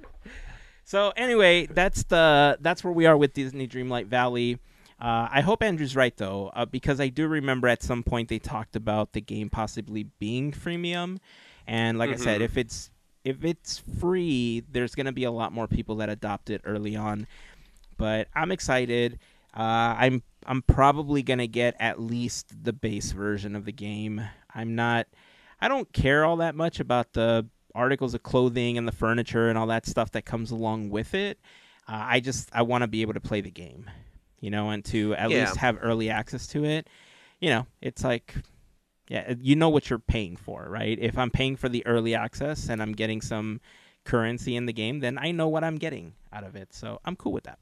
[0.85, 4.59] So anyway, that's the that's where we are with Disney Dreamlight Valley.
[5.03, 8.39] Uh, I hope Andrew's right though, uh, because I do remember at some point they
[8.39, 11.19] talked about the game possibly being freemium,
[11.67, 12.45] and like I said, Mhm.
[12.45, 12.91] if it's
[13.25, 16.97] if it's free, there's going to be a lot more people that adopt it early
[16.97, 17.27] on.
[17.97, 19.19] But I'm excited.
[19.57, 24.23] Uh, I'm I'm probably going to get at least the base version of the game.
[24.55, 25.07] I'm not.
[25.61, 29.57] I don't care all that much about the articles of clothing and the furniture and
[29.59, 31.39] all that stuff that comes along with it.
[31.89, 33.89] Uh, I just I want to be able to play the game,
[34.43, 35.45] you know, and to at Yeah.
[35.47, 36.87] least have early access to it.
[37.41, 38.35] You know, it's like,
[39.09, 40.99] yeah, you know what you're paying for, right?
[41.01, 43.61] If I'm paying for the early access and I'm getting some
[44.05, 46.75] currency in the game, then I know what I'm getting out of it.
[46.75, 47.59] So I'm cool with that.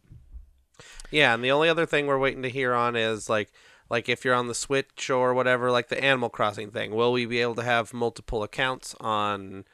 [1.10, 3.50] Yeah, and the only other thing we're waiting to hear on is like
[3.90, 7.26] like if you're on the Switch or whatever, like the Animal Crossing thing, will we
[7.26, 9.64] be able to have multiple accounts on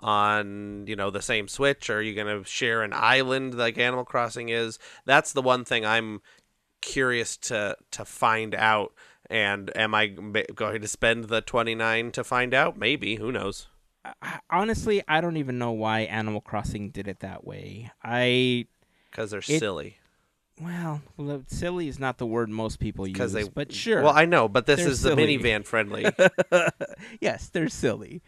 [0.00, 1.88] on you know the same Switch?
[1.90, 4.78] Or are you going to share an island like Animal Crossing is?
[5.04, 6.20] That's the one thing I'm
[6.80, 8.92] curious to to find out.
[9.28, 12.78] And am I going to spend the twenty nine to find out?
[12.78, 13.16] Maybe.
[13.16, 13.66] Who knows?
[14.50, 17.90] Honestly, I don't even know why Animal Crossing did it that way.
[18.04, 18.66] I
[19.10, 19.98] Because they're It- silly.
[20.60, 21.02] well,
[21.48, 23.42] silly is not the word most people use, they.
[23.48, 24.02] but sure.
[24.02, 26.06] Well, I know, but this is the minivan friendly.
[27.20, 28.22] yes, they're silly.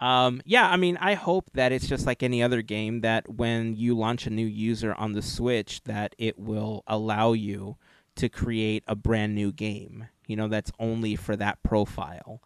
[0.00, 3.76] Um, yeah, I mean, I hope that it's just like any other game that when
[3.76, 7.76] you launch a new user on the Switch, that it will allow you
[8.16, 10.08] to create a brand new game.
[10.26, 12.40] You know, that's only for that profile.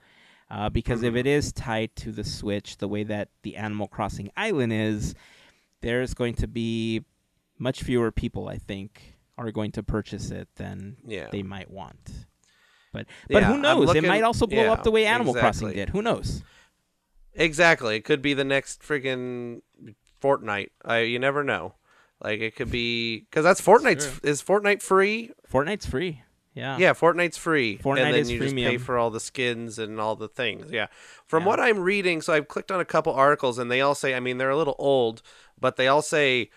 [0.51, 1.19] Uh, because if Mhm.
[1.19, 5.15] it is tied to the Switch, the way that the Animal Crossing Island is,
[5.83, 7.05] there's going to be
[7.59, 11.29] much fewer people, I think, are going to purchase it than Yeah.
[11.31, 12.27] they might want.
[12.93, 13.87] But but Yeah, who knows?
[13.89, 15.91] looking- it might also blow yeah, up the way Animal Crossing did.
[15.91, 16.43] Who knows?
[17.35, 17.97] Exactly.
[17.97, 19.61] It could be the next friggin'
[20.21, 20.71] Fortnite.
[20.85, 21.75] I you never know.
[22.23, 24.31] Like it could be because that's Fortnite's true.
[24.31, 25.31] is Fortnite free?
[25.51, 26.23] Fortnite's free.
[26.55, 26.77] Yeah.
[26.79, 27.79] Yeah, Fortnite's free.
[27.79, 30.73] Fortnite and then is you just pay for all the skins and all the things.
[30.73, 30.89] Yeah.
[31.27, 31.49] From Yeah.
[31.51, 34.21] what I'm reading, so I've clicked on a couple articles and they all say, I
[34.21, 35.23] mean, they're a little old,
[35.61, 36.51] but they all say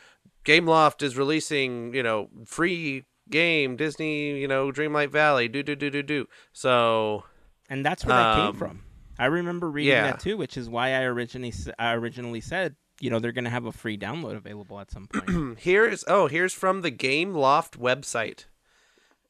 [0.43, 5.91] Gameloft is releasing, you know, free game, Disney, you know, Dreamlight Valley, do do do
[5.91, 6.25] do do.
[6.51, 7.25] So,
[7.69, 8.83] And that's where that came Um, from.
[9.19, 10.03] I remember reading yeah.
[10.07, 13.49] that too, which is why I originally I originally said, you know, they're going to
[13.49, 15.59] have a free download available at some point.
[15.59, 18.45] here's oh, here's from the Gameloft website.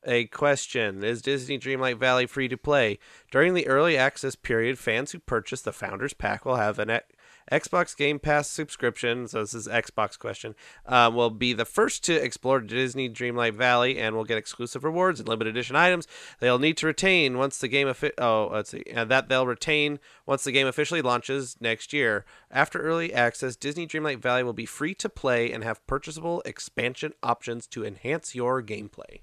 [0.04, 2.98] A question Is Disney Dreamlight Valley free to play?
[3.32, 6.90] During the early access period, fans who purchase the Founders Pack will have an
[7.52, 9.28] Xbox Game Pass subscription.
[9.28, 10.56] So, this is Xbox question.
[10.86, 15.20] Um, will be the first to explore Disney Dreamlight Valley and will get exclusive rewards
[15.20, 16.08] and limited edition items.
[16.40, 17.88] They'll need to retain once the game.
[17.88, 18.84] Offi- oh, let's see.
[18.92, 22.26] And that they'll retain once the game officially launches next year.
[22.50, 27.14] After early access, Disney Dreamlight Valley will be free to play and have purchasable expansion
[27.22, 29.22] options to enhance your gameplay.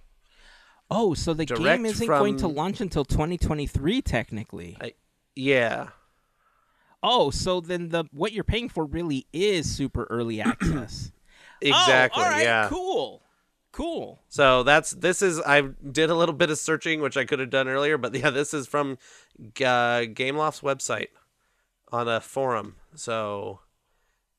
[0.90, 4.76] oh, so the Direct game isn't going to launch until 2023 technically.
[4.80, 4.94] I,
[5.34, 5.88] yeah.
[7.02, 11.12] Oh, so then the what you're paying for really is super early access.
[11.60, 12.22] Exactly.
[12.22, 12.68] Oh, all right, yeah.
[12.68, 13.22] Cool.
[13.72, 14.18] Cool.
[14.28, 17.50] So that's this is I did a little bit of searching, which I could have
[17.50, 18.98] done earlier, but yeah, this is from
[19.38, 21.08] uh, GameLoft's website
[21.92, 22.76] on a forum.
[22.94, 23.60] So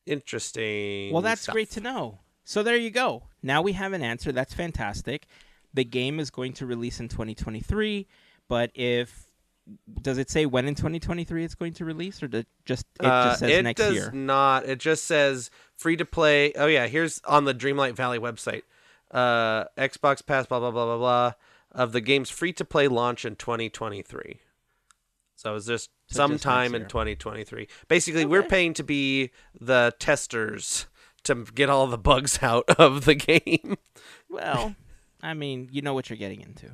[0.05, 1.13] interesting.
[1.13, 1.53] Well, that's stuff.
[1.53, 2.19] great to know.
[2.43, 3.23] So there you go.
[3.43, 4.31] Now we have an answer.
[4.31, 5.27] That's fantastic.
[5.73, 8.07] The game is going to release in 2023,
[8.47, 9.28] but if
[10.01, 13.25] does it say when in 2023 it's going to release, or does just it Uh,
[13.29, 14.11] just says it next does year?
[14.11, 14.65] not.
[14.67, 16.53] It just says free to play.
[16.53, 18.63] Oh yeah, here's on the Dreamlight Valley website.
[19.11, 21.33] Uh, Xbox Pass, blah blah blah blah blah.
[21.71, 24.39] Of the game's free to play launch in 2023.
[25.35, 27.67] So it's just So just sometime next in 2023.
[27.87, 29.29] Basically, we're paying to be
[29.59, 30.87] the testers
[31.23, 33.77] to get all the bugs out of the game.
[34.29, 34.75] Well,
[35.21, 36.71] I mean, you know what you're getting into.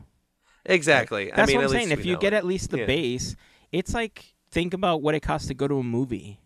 [0.65, 1.31] Exactly.
[1.35, 1.91] That's I mean, what I'm saying.
[1.91, 2.37] If you know get it.
[2.37, 2.85] at least the Yeah.
[2.85, 3.35] base,
[3.71, 6.39] it's like think about what it costs to go to a movie.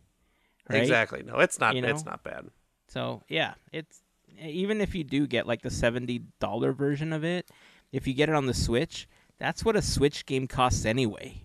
[0.69, 0.81] Right?
[0.81, 1.75] exactly, no, it's not.
[1.75, 2.47] You It's not bad.
[2.87, 4.01] So yeah, it's
[4.39, 7.49] even if you do get like the seventy dollar version of it,
[7.91, 9.07] if you get it on the Switch,
[9.39, 11.41] that's what a Switch game costs anyway.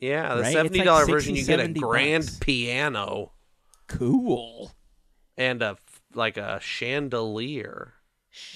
[0.00, 0.52] Yeah, the Right?
[0.52, 2.38] Seventy like version, you get a 70 grand bucks.
[2.38, 3.32] piano.
[3.88, 4.72] Cool.
[5.38, 5.76] and a
[6.14, 7.92] like a chandelier.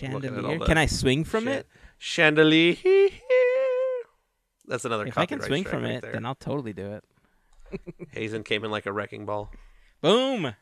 [0.03, 0.67] Looking at all Chandelier.
[0.67, 1.67] Can I swing from Chan- it?
[2.01, 2.77] Chandelier.
[4.67, 5.07] That's another.
[5.07, 6.13] If I can swing from right it, there.
[6.13, 7.05] then I'll totally do it.
[8.13, 9.53] Hazen came in like a wrecking ball.
[10.01, 10.55] Boom.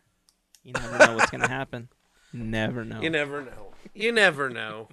[0.64, 1.88] You never know what's gonna happen.
[2.32, 3.00] Never know.
[3.00, 3.72] You never know.
[3.94, 4.88] You never know.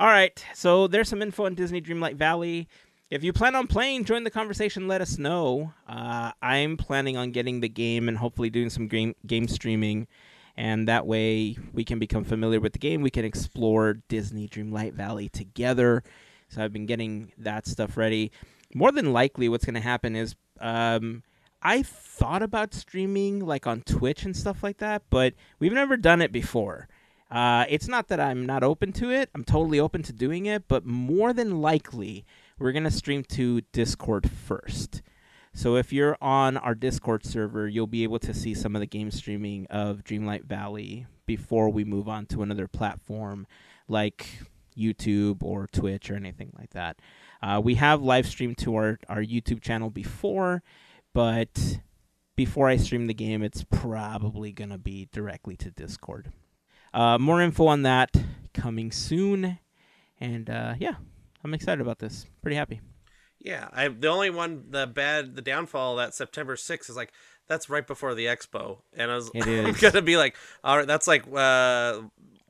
[0.00, 2.68] All right, so there's some info on Disney Dreamlight Valley.
[3.10, 4.88] If you plan on playing, join the conversation.
[4.88, 5.72] Let us know.
[5.88, 10.08] Uh, I'm planning on getting the game and hopefully doing some game game streaming,
[10.56, 13.02] and that way we can become familiar with the game.
[13.02, 16.02] We can explore Disney Dreamlight Valley together.
[16.48, 18.30] So I've been getting that stuff ready.
[18.74, 21.22] More than likely, what's going to happen is um,
[21.62, 26.22] I thought about streaming like on Twitch and stuff like that, but we've never done
[26.22, 26.88] it before.
[27.30, 29.30] Uh, it's not that I'm not open to it.
[29.34, 32.24] I'm totally open to doing it, but more than likely,
[32.58, 35.02] we're going to stream to Discord first.
[35.56, 38.86] So if you're on our Discord server, you'll be able to see some of the
[38.86, 43.46] game streaming of Dreamlight Valley before we move on to another platform
[43.86, 44.26] like
[44.76, 46.98] YouTube or Twitch or anything like that.
[47.40, 50.64] Uh, we have live streamed to our, our YouTube channel before,
[51.12, 51.78] but
[52.34, 56.32] before I stream the game, it's probably going to be directly to Discord.
[56.92, 58.10] Uh, more info on that
[58.52, 59.60] coming soon.
[60.20, 60.94] And uh, yeah,
[61.44, 62.26] I'm excited about this.
[62.42, 62.80] Pretty happy.
[63.44, 67.12] Yeah, I the only one the bad the downfall that September 6th is like
[67.46, 71.06] that's right before the expo, and I was I'm gonna be like, all right, that's
[71.06, 72.00] like uh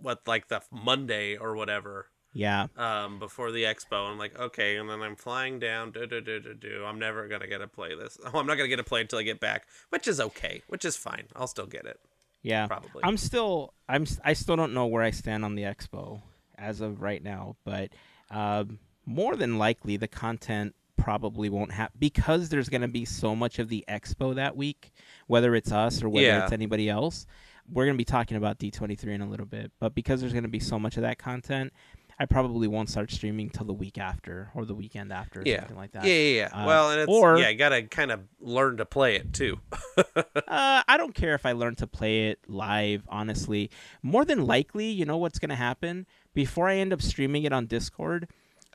[0.01, 2.07] what like the Monday or whatever.
[2.37, 2.67] Yeah.
[2.77, 4.11] um, before the expo.
[4.11, 5.93] I'm like, okay, and then I'm flying down.
[5.93, 6.85] Do do do do do.
[6.85, 8.19] I'm never gonna get to play this.
[8.25, 10.85] Oh, I'm not gonna get to play until I get back, which is okay, which
[10.85, 11.27] is fine.
[11.35, 11.99] I'll still get it.
[12.43, 12.67] Yeah.
[12.69, 13.03] Probably.
[13.03, 16.23] I'm still I'm I still don't know where I stand on the expo
[16.57, 17.91] as of right now, but
[18.31, 23.35] um, more than likely the content probably won't have because there's going to be so
[23.35, 24.93] much of the expo that week,
[25.27, 26.45] whether it's us or whether Yeah.
[26.45, 27.27] it's anybody else.
[27.71, 30.43] We're going to be talking about D23 in a little bit, but because there's going
[30.45, 31.73] to be so much of that content,
[32.19, 35.61] I probably won't start streaming till the week after or the weekend after or yeah.
[35.61, 36.05] something like that.
[36.05, 36.63] Yeah, yeah, yeah.
[36.63, 39.59] Uh, well, and it's or- yeah, you gotta kind of learn to play it too.
[40.07, 40.13] uh,
[40.47, 43.71] I don't care if I learn to play it live, honestly.
[44.03, 46.07] More than likely, you know what's going to happen?
[46.35, 48.29] Before I end up streaming it on Discord,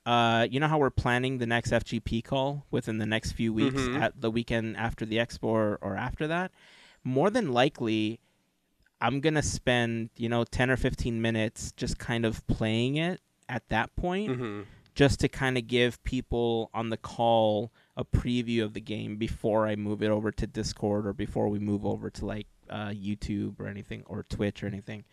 [0.06, 3.82] uh, you know how we're planning the next FGP call within the next few weeks
[3.82, 4.00] Mhm.
[4.02, 6.52] at the weekend after the expo or, or after that?
[7.04, 8.20] More than likely,
[9.02, 13.22] I'm going to spend, you know, 10 or 15 minutes just kind of playing it
[13.48, 14.62] at that point hmm
[14.96, 19.66] just to kind of give people on the call a preview of the game before
[19.66, 23.62] I move it over to Discord or before we move over to like uh, YouTube
[23.62, 25.06] or anything or Twitch or anything.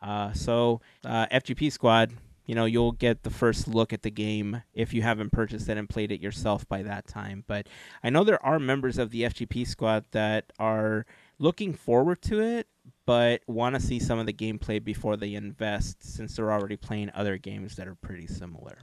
[0.00, 2.12] Uh, so uh, FGP Squad,
[2.44, 5.78] you know, you'll get the first look at the game if you haven't purchased it
[5.78, 7.44] and played it yourself by that time.
[7.46, 7.68] But
[8.02, 11.06] I know there are members of the FGP Squad that are
[11.38, 12.66] looking forward to it,
[13.06, 17.10] but want to see some of the gameplay before they invest, since they're already playing
[17.14, 18.78] other games that are pretty similar.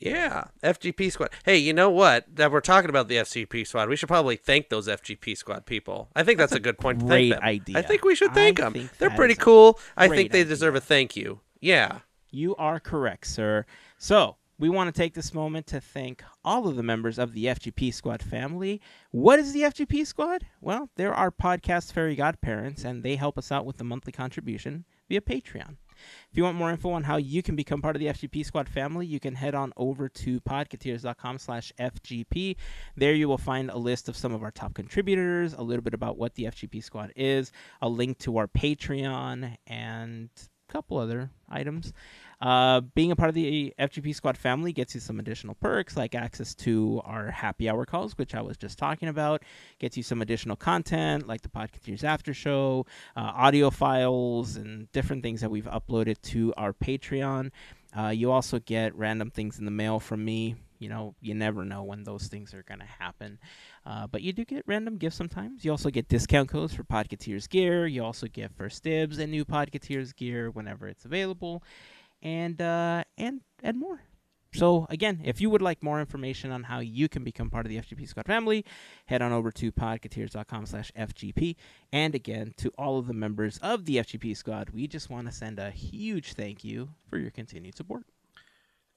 [0.00, 1.30] Yeah, FGP squad.
[1.44, 2.24] Hey, you know what?
[2.36, 3.88] That we're talking about the FGP squad.
[3.88, 6.08] We should probably thank those FGP squad people.
[6.14, 7.00] I think that's, a good point.
[7.00, 7.48] Great thank them.
[7.48, 7.78] idea.
[7.78, 8.90] I think we should thank I them.
[8.98, 9.78] They're pretty cool.
[9.96, 10.50] I think they idea.
[10.50, 11.40] deserve a thank you.
[11.60, 11.98] Yeah.
[12.30, 13.64] You are correct, sir.
[13.96, 17.44] So, we want to take this moment to thank all of the members of the
[17.44, 18.80] FGP Squad family.
[19.12, 20.44] What is the FGP Squad?
[20.60, 24.84] Well, they're our podcast fairy godparents, and they help us out with the monthly contribution
[25.08, 25.76] via Patreon.
[26.30, 28.68] If you want more info on how you can become part of the FGP Squad
[28.68, 32.56] family, you can head on over to podcateers.com slash FGP.
[32.96, 35.94] There you will find a list of some of our top contributors, a little bit
[35.94, 40.30] about what the FGP Squad is, a link to our Patreon, and
[40.68, 41.92] couple other items.
[42.40, 46.14] Uh, being a part of the FGP Squad family gets you some additional perks like
[46.14, 49.42] access to our happy hour calls, which I was just talking about.
[49.80, 55.24] Gets you some additional content like the Podcateers After Show, uh, audio files, and different
[55.24, 57.50] things that we've uploaded to our Patreon.
[57.96, 60.54] Uh, you also get random things in the mail from me.
[60.78, 63.40] You know, you never know when those things are going to happen.
[63.88, 65.64] Uh, but you do get random gifts sometimes.
[65.64, 67.86] You also get discount codes for Podcateers gear.
[67.86, 71.62] You also get first dibs and new Podcateers gear whenever it's available
[72.22, 74.02] and uh, and and more.
[74.52, 77.70] So again, if you would like more information on how you can become part of
[77.70, 78.64] the FGP Squad family,
[79.06, 81.56] head on over to podcateers.com slash FGP.
[81.90, 85.32] And again, to all of the members of the FGP Squad, we just want to
[85.32, 88.04] send a huge thank you for your continued support.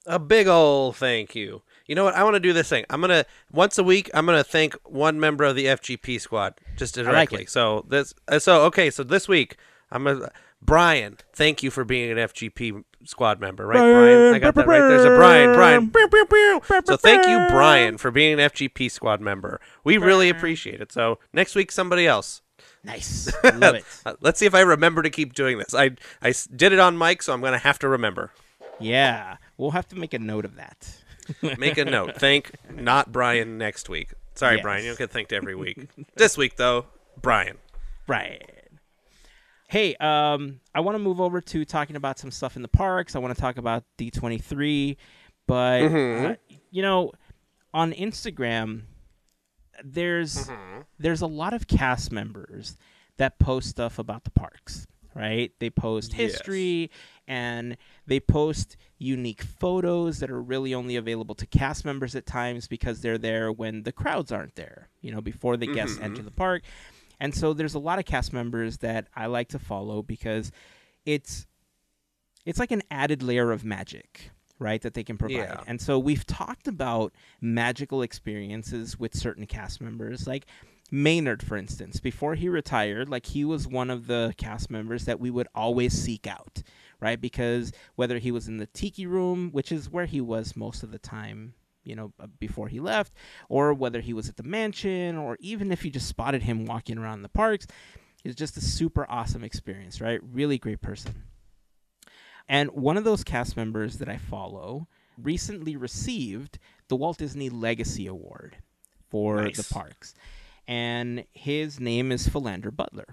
[0.06, 1.62] A big ol' thank you.
[1.86, 2.14] You know what?
[2.14, 2.84] I want to do this thing.
[2.90, 4.10] I'm gonna once a week.
[4.14, 7.42] I'm gonna thank one member of the FGP squad just directly.
[7.42, 7.50] it.
[7.50, 8.14] so this.
[8.28, 8.90] uh, So okay.
[8.90, 9.56] So this week,
[9.90, 10.30] I'm gonna
[10.60, 11.18] Brian.
[11.32, 14.34] Thank you for being an FGP squad member, right, Brian?
[14.34, 14.78] I got that right.
[14.78, 15.54] There's a Brian.
[15.54, 15.92] Brian.
[16.86, 19.60] So thank you, Brian, for being an FGP squad member.
[19.84, 20.92] We really appreciate it.
[20.92, 22.42] So next week, somebody else.
[22.84, 23.32] Nice.
[23.44, 23.84] Love it.
[24.06, 25.74] Uh, let's see if I remember to keep doing this.
[25.74, 25.90] I
[26.22, 28.32] I did it on mic, so I'm gonna have to remember.
[28.80, 29.36] Yeah.
[29.56, 30.96] We'll have to make a note of that.
[31.58, 32.16] Make a note.
[32.16, 34.12] Thank not Brian next week.
[34.34, 34.62] Sorry, Yes.
[34.62, 34.82] Brian.
[34.82, 35.88] You don't get thanked every week.
[36.16, 36.86] this week, though,
[37.20, 37.58] Brian.
[38.06, 38.40] Brian.
[39.68, 43.14] Hey, um, I want to move over to talking about some stuff in the parks.
[43.14, 44.96] I want to talk about D23,
[45.46, 46.34] but uh,
[46.70, 47.12] you know,
[47.72, 48.82] on Instagram,
[49.84, 50.50] there's
[50.98, 52.76] there's a lot of cast members
[53.16, 54.86] that post stuff about the parks.
[55.14, 55.52] Right?
[55.58, 56.32] They post Yes.
[56.32, 56.90] history
[57.28, 62.66] and they post unique photos that are really only available to cast members at times
[62.66, 64.88] because they're there when the crowds aren't there.
[65.00, 66.24] You know, before the guests mm-hmm, enter mm-hmm.
[66.26, 66.62] the park.
[67.20, 70.50] And so there's a lot of cast members that I like to follow because
[71.06, 71.46] it's
[72.44, 74.82] it's like an added layer of magic, right?
[74.82, 75.36] That they can provide.
[75.36, 75.60] Yeah.
[75.66, 80.46] And so we've talked about magical experiences with certain cast members, like
[80.94, 81.98] Maynard, for instance.
[82.00, 85.94] Before he retired, like he was one of the cast members that we would always
[85.94, 86.62] seek out,
[87.00, 87.18] right?
[87.18, 90.92] Because whether he was in the tiki room, which is where he was most of
[90.92, 93.14] the time, you know, uh, before he left,
[93.48, 96.98] or whether he was at the mansion, or even if you just spotted him walking
[96.98, 97.66] around the parks,
[98.22, 100.20] it's just a super awesome experience, right?
[100.22, 101.22] Really great person.
[102.48, 108.06] And one of those cast members that I follow recently received the Walt Disney Legacy
[108.06, 108.58] Award
[109.08, 109.56] for Nice.
[109.56, 110.14] the parks.
[110.66, 113.06] And his name is Philander Butler.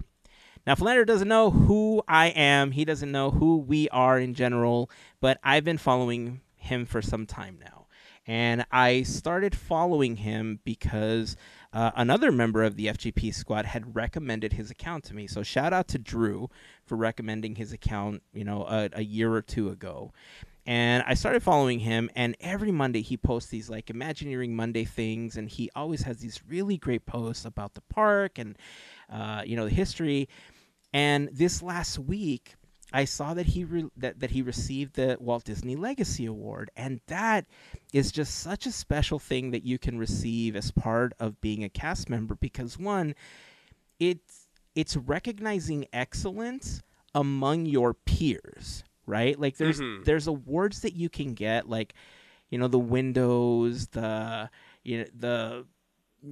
[0.66, 2.72] Now, Philander doesn't know who I am.
[2.72, 4.90] He doesn't know who we are in general,
[5.20, 7.86] but I've been following him for some time now.
[8.26, 11.36] And I started following him because
[11.72, 15.26] uh, another member of the FGP squad had recommended his account to me.
[15.26, 16.50] So shout out to Drew
[16.84, 20.12] for recommending his account, you know, a, a year or two ago.
[20.66, 25.36] And I started following him, and every Monday he posts these like Imagineering Monday things,
[25.36, 28.56] and he always has these really great posts about the park and,
[29.10, 30.28] uh, you know, the history.
[30.92, 32.56] And this last week,
[32.92, 37.00] I saw that he re- that that he received the Walt Disney Legacy Award, and
[37.06, 37.46] that
[37.92, 41.68] is just such a special thing that you can receive as part of being a
[41.68, 43.14] cast member because one,
[43.98, 46.82] it's it's recognizing excellence
[47.14, 49.38] among your peers, right?
[49.38, 50.04] Like there's Mhm.
[50.04, 51.94] there's awards that you can get, like
[52.50, 54.48] you know the Windows, the
[54.84, 55.66] you know the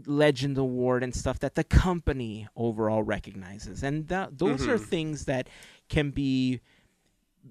[0.07, 4.83] Legend Award and stuff that the company overall recognizes, and that, those are Mhm.
[4.89, 5.49] things that
[5.89, 6.61] can be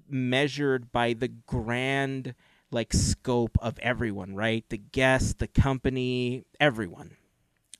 [0.09, 2.33] measured by the grand
[2.69, 4.65] like scope of everyone, right?
[4.69, 7.15] The guest, the company, everyone,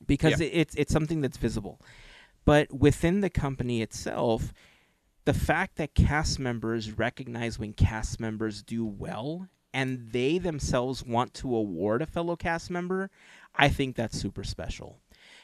[0.05, 0.47] because Yeah.
[0.47, 1.81] it, it's it's something that's visible.
[2.45, 4.53] But within the company itself,
[5.27, 11.33] the fact that cast members recognize when cast members do well and they themselves want
[11.33, 13.09] to award a fellow cast member,
[13.53, 15.01] I think that's super special.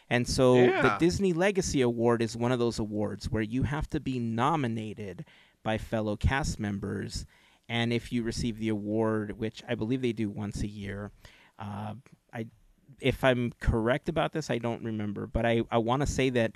[0.09, 3.99] And so the Disney Legacy Award is one of those awards where you have to
[3.99, 5.25] be nominated
[5.63, 7.25] by fellow cast members.
[7.67, 11.11] And if you receive the award, which I believe they do once a year,
[11.59, 11.95] uh,
[12.33, 12.45] I,
[13.01, 16.53] if I'm correct about this, I don't remember, but I, I want to say that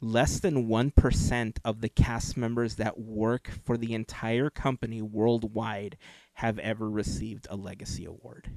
[0.00, 5.96] less than 1% of the cast members that work for the entire company worldwide
[6.34, 8.50] have ever received a legacy award.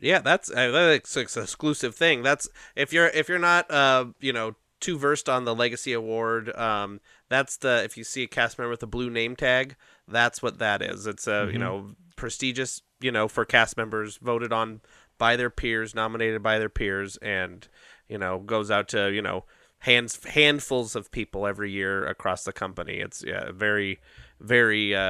[0.00, 2.22] Yeah, that's uh, that's an exclusive thing.
[2.22, 6.54] That's if you're if you're not uh you know too versed on the Legacy Award,
[6.56, 9.74] um, that's the if you see a cast member with a blue name tag,
[10.06, 11.06] that's what that is.
[11.06, 11.60] It's a you Mhm.
[11.60, 14.82] know prestigious you know for cast members voted on
[15.18, 17.66] by their peers, nominated by their peers, and
[18.08, 19.44] you know goes out to you know
[19.80, 22.94] hands handfuls of people every year across the company.
[22.94, 23.98] It's yeah very
[24.40, 25.00] very uh,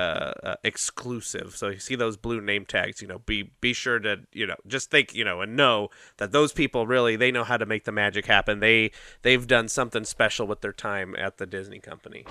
[0.43, 1.55] uh, exclusive.
[1.55, 4.57] So you see those blue name tags, you know, be be sure to you know
[4.67, 7.85] just think you know and know that those people really they know how to make
[7.85, 8.61] the magic happen.
[8.61, 8.91] They
[9.23, 12.25] they've done something special with their time at the Disney company.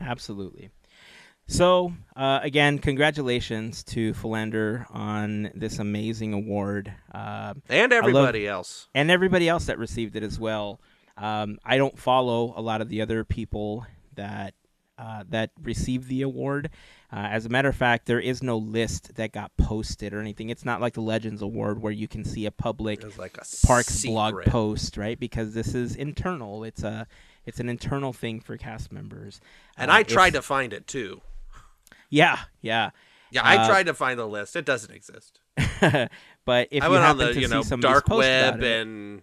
[0.00, 0.70] Absolutely.
[1.46, 6.92] So, uh, again, congratulations to Philander on this amazing award.
[7.12, 8.86] Uh, And everybody else.
[8.94, 10.80] and everybody else that received it as well.
[11.20, 14.54] Um, I don't follow a lot of the other people that
[14.98, 16.70] uh, that received the award.
[17.12, 20.48] Uh, as a matter of fact, there is no list that got posted or anything.
[20.50, 24.04] It's not like the Legends Award where you can see a public like a Parks
[24.04, 25.18] blog post, right?
[25.18, 26.64] Because this is internal.
[26.64, 27.06] It's a
[27.46, 29.40] it's an internal thing for cast members.
[29.76, 31.20] And Uh, I tried to find it too.
[32.10, 32.90] Yeah, yeah.
[33.30, 34.54] Yeah, I Uh, tried to find the list.
[34.56, 35.40] It doesn't exist.
[36.44, 39.22] but if I you went on the you know dark web it- and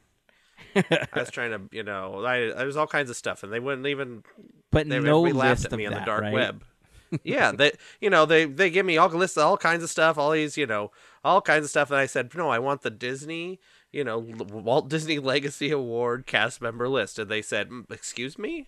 [1.13, 3.87] I was trying to you know I there's all kinds of stuff and they wouldn't
[3.87, 4.23] even
[4.71, 6.33] but they no laughed at me on that, the dark right?
[6.33, 6.63] web.
[7.23, 7.71] yeah, they
[8.01, 10.57] you know they they give me all lists of all kinds of stuff, all these
[10.57, 10.91] you know
[11.23, 13.59] all kinds of stuff, and I said no, I want the Disney
[13.93, 18.67] you know Walt Disney Legacy Award cast member list, and they said, "Mm, excuse me,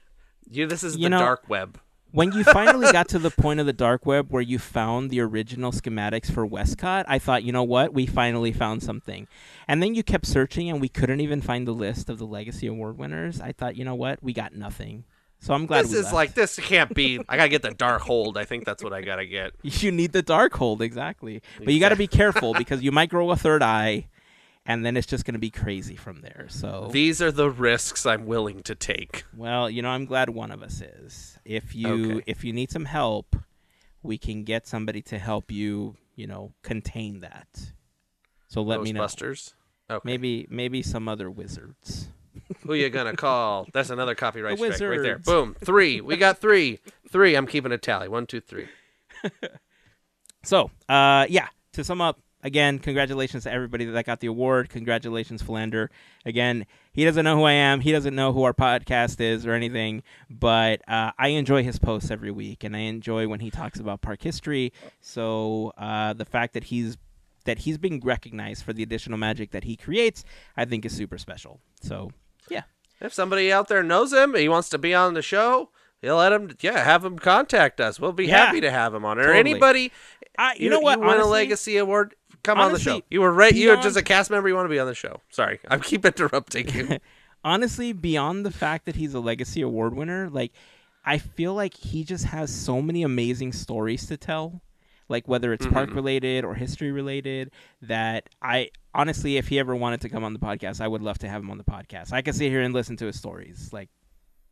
[0.50, 1.80] you this is You the know- dark web.
[2.12, 5.20] When you finally got to the point of the dark web where you found the
[5.22, 9.28] original schematics for WestCOT, I thought, you know what, we finally found something.
[9.68, 12.66] And then you kept searching, and we couldn't even find the list of the Legacy
[12.66, 13.40] Award winners.
[13.40, 15.04] I thought, you know what, we got nothing.
[15.42, 16.14] So I'm glad This is left.
[16.16, 17.22] like this can't be.
[17.30, 18.36] I gotta get the Darkhold.
[18.36, 19.54] I think that's what I gotta get.
[19.64, 23.32] you need the Darkhold exactly, but you got to be careful because you might grow
[23.32, 24.08] a third eye,
[24.70, 26.46] and then it's just going to be crazy from there.
[26.48, 29.24] So These are the risks I'm willing to take.
[29.36, 31.40] Well, you know, I'm glad one of us is.
[31.44, 32.24] If you Okay.
[32.28, 33.36] if you need some help,
[34.04, 37.48] we can get somebody to help you, you know, contain that.
[38.48, 39.02] So let me know.
[39.02, 39.54] Ghostbusters.
[39.90, 40.02] Okay.
[40.06, 42.10] Maybe maybe some other wizards.
[42.62, 43.68] Who you gonna call?
[43.74, 45.18] That's another copyright The strike right there.
[45.18, 45.56] Boom.
[45.64, 46.00] Three.
[46.00, 46.80] We got three.
[47.10, 47.34] Three.
[47.36, 48.08] I'm keeping a tally.
[48.08, 48.68] One, two, three.
[50.44, 54.70] So, uh yeah, to sum up, again, congratulations to everybody that got the award.
[54.70, 55.90] Congratulations, Philander.
[56.26, 57.82] Again, he doesn't know who I am.
[57.82, 62.12] He doesn't know who our podcast is or anything, but uh, I enjoy his posts
[62.12, 64.74] every week, and I enjoy when he talks about park history.
[65.02, 66.98] So uh, the fact that he's
[67.46, 70.24] that he's being recognized for the additional magic that he creates,
[70.58, 71.60] I think is super special.
[71.82, 72.12] So
[72.50, 72.64] yeah,
[73.00, 75.70] If somebody out there knows him, he wants to be on the show,
[76.02, 76.52] he'll let him.
[76.62, 78.00] Yeah, have him contact us.
[78.00, 78.46] We'll be Yeah.
[78.46, 79.18] happy to have him on.
[79.18, 79.40] Or Totally.
[79.40, 79.92] anybody,
[80.38, 81.00] I, you, know what?
[81.00, 82.14] You win a legacy award.
[82.44, 83.02] Come on the show.
[83.10, 83.54] You were right.
[83.54, 84.48] You're just a cast member.
[84.50, 85.22] You want to be on the show.
[85.30, 86.98] Sorry, I keep interrupting you.
[87.44, 90.52] honestly, beyond the fact that he's a legacy award winner, like
[91.06, 94.62] I feel like he just has so many amazing stories to tell.
[95.08, 95.96] Like whether it's park Mhm.
[95.96, 97.50] related or history related,
[97.82, 101.18] that I honestly, if he ever wanted to come on the podcast, I would love
[101.20, 102.14] to have him on the podcast.
[102.14, 103.90] I could sit here and listen to his stories like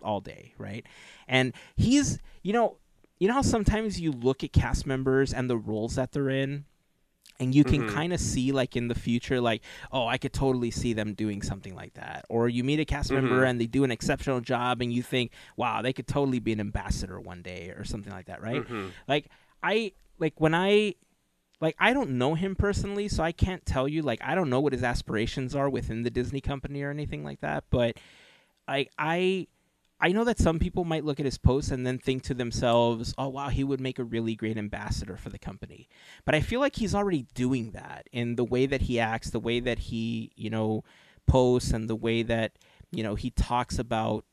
[0.01, 0.83] all day, right?
[1.27, 2.77] And he's, you know,
[3.19, 6.65] you know how sometimes you look at cast members and the roles that they're in,
[7.39, 7.93] and you can Mhm.
[7.93, 9.61] kind of see like in the future like
[9.91, 13.11] oh i could totally see them doing something like that or you meet a cast
[13.11, 13.49] member Mhm.
[13.49, 16.59] and they do an exceptional job and you think wow they could totally be an
[16.59, 18.91] ambassador one day or something like that right Mhm.
[19.07, 19.27] like
[19.61, 20.95] i like when i
[21.61, 24.59] like i don't know him personally so i can't tell you like i don't know
[24.59, 27.97] what his aspirations are within the disney company or anything like that but
[28.67, 29.45] like i
[29.99, 33.15] I know that some people might look at his posts and then think to themselves,
[33.17, 35.89] "Oh wow, he would make a really great ambassador for the company."
[36.23, 39.39] But I feel like he's already doing that in the way that he acts, the
[39.39, 40.83] way that he, you know,
[41.25, 42.57] posts and the way that,
[42.91, 44.23] you know, he talks about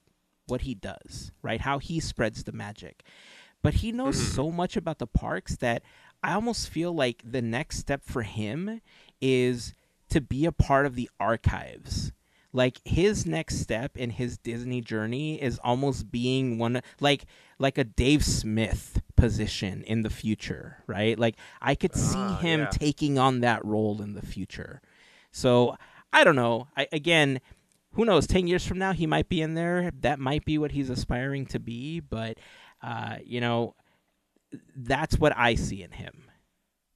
[0.47, 1.63] what he does, right?
[1.63, 3.03] How he spreads the magic.
[3.63, 4.35] But he knows Mhm.
[4.35, 5.83] so much about the parks that
[6.23, 8.83] I almost feel like the next step for him
[9.21, 9.73] is
[10.11, 12.13] to be a part of the archives.
[12.57, 17.25] Like his next step in his Disney journey is almost being one like
[17.59, 21.19] like a Dave Smith position in the future, right?
[21.19, 22.67] Like I could see Ah, him yeah.
[22.71, 24.81] taking on that role in the future.
[25.33, 25.77] So
[26.13, 26.69] I don't know.
[26.77, 27.41] I again,
[27.95, 28.29] who knows?
[28.29, 29.91] Ten years from now, he might be in there.
[30.03, 31.99] That might be what he's aspiring to be.
[31.99, 32.39] But
[32.81, 33.75] uh, you know,
[34.77, 36.31] that's what I see in him.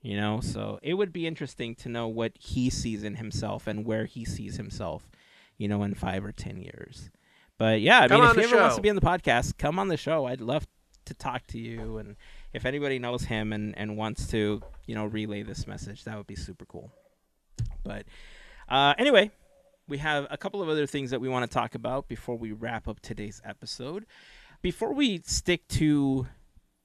[0.03, 3.85] You know, so it would be interesting to know what he sees in himself and
[3.85, 5.11] where he sees himself.
[5.59, 7.11] You know, in five or ten years.
[7.59, 9.79] But yeah, I Come mean, if he ever wants to be on the podcast, come
[9.79, 10.27] on the show.
[10.27, 10.67] I'd love
[11.07, 11.99] to talk to you.
[11.99, 12.17] And
[12.53, 16.29] if anybody knows him and, and wants to, you know, relay this message, that would
[16.29, 16.93] be super cool.
[17.83, 18.07] But
[18.69, 19.33] uh, anyway,
[19.89, 22.53] we have a couple of other things that we want to talk about before we
[22.53, 24.07] wrap up today's episode.
[24.63, 26.27] Before we stick to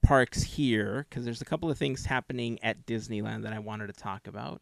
[0.02, 3.92] parks here, because there's a couple of things happening at Disneyland that I wanted to
[3.92, 4.60] talk about.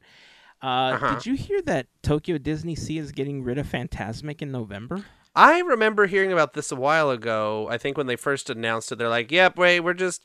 [0.62, 1.14] Uh, Uh-huh.
[1.14, 5.04] Did you hear that Tokyo DisneySea is getting rid of Fantasmic in November?
[5.34, 7.66] I remember hearing about this a while ago.
[7.70, 10.24] I think when they first announced it, they're like, "Yep, wait, we're just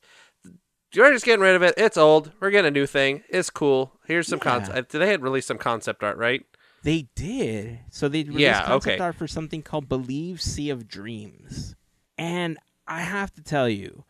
[0.96, 1.74] we're just getting rid of it.
[1.78, 2.32] It's old.
[2.40, 3.24] We're getting a new thing.
[3.30, 4.00] It's cool.
[4.06, 4.44] Here's some Yeah.
[4.52, 4.92] concept.
[4.92, 6.46] They had released some concept art, right?
[6.84, 7.80] They did.
[7.90, 9.04] So they released Yeah, concept okay.
[9.04, 11.76] art for something called Believe Sea of Dreams.
[12.18, 12.58] And
[12.88, 14.06] I have to tell you,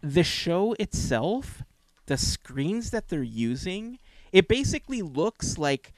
[0.00, 1.62] the show itself,
[2.06, 3.98] the screens that they're using,
[4.34, 5.92] it basically looks like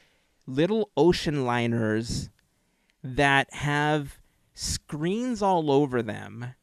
[0.46, 2.28] little ocean liners
[3.02, 4.18] that have
[4.52, 6.54] screens all over them.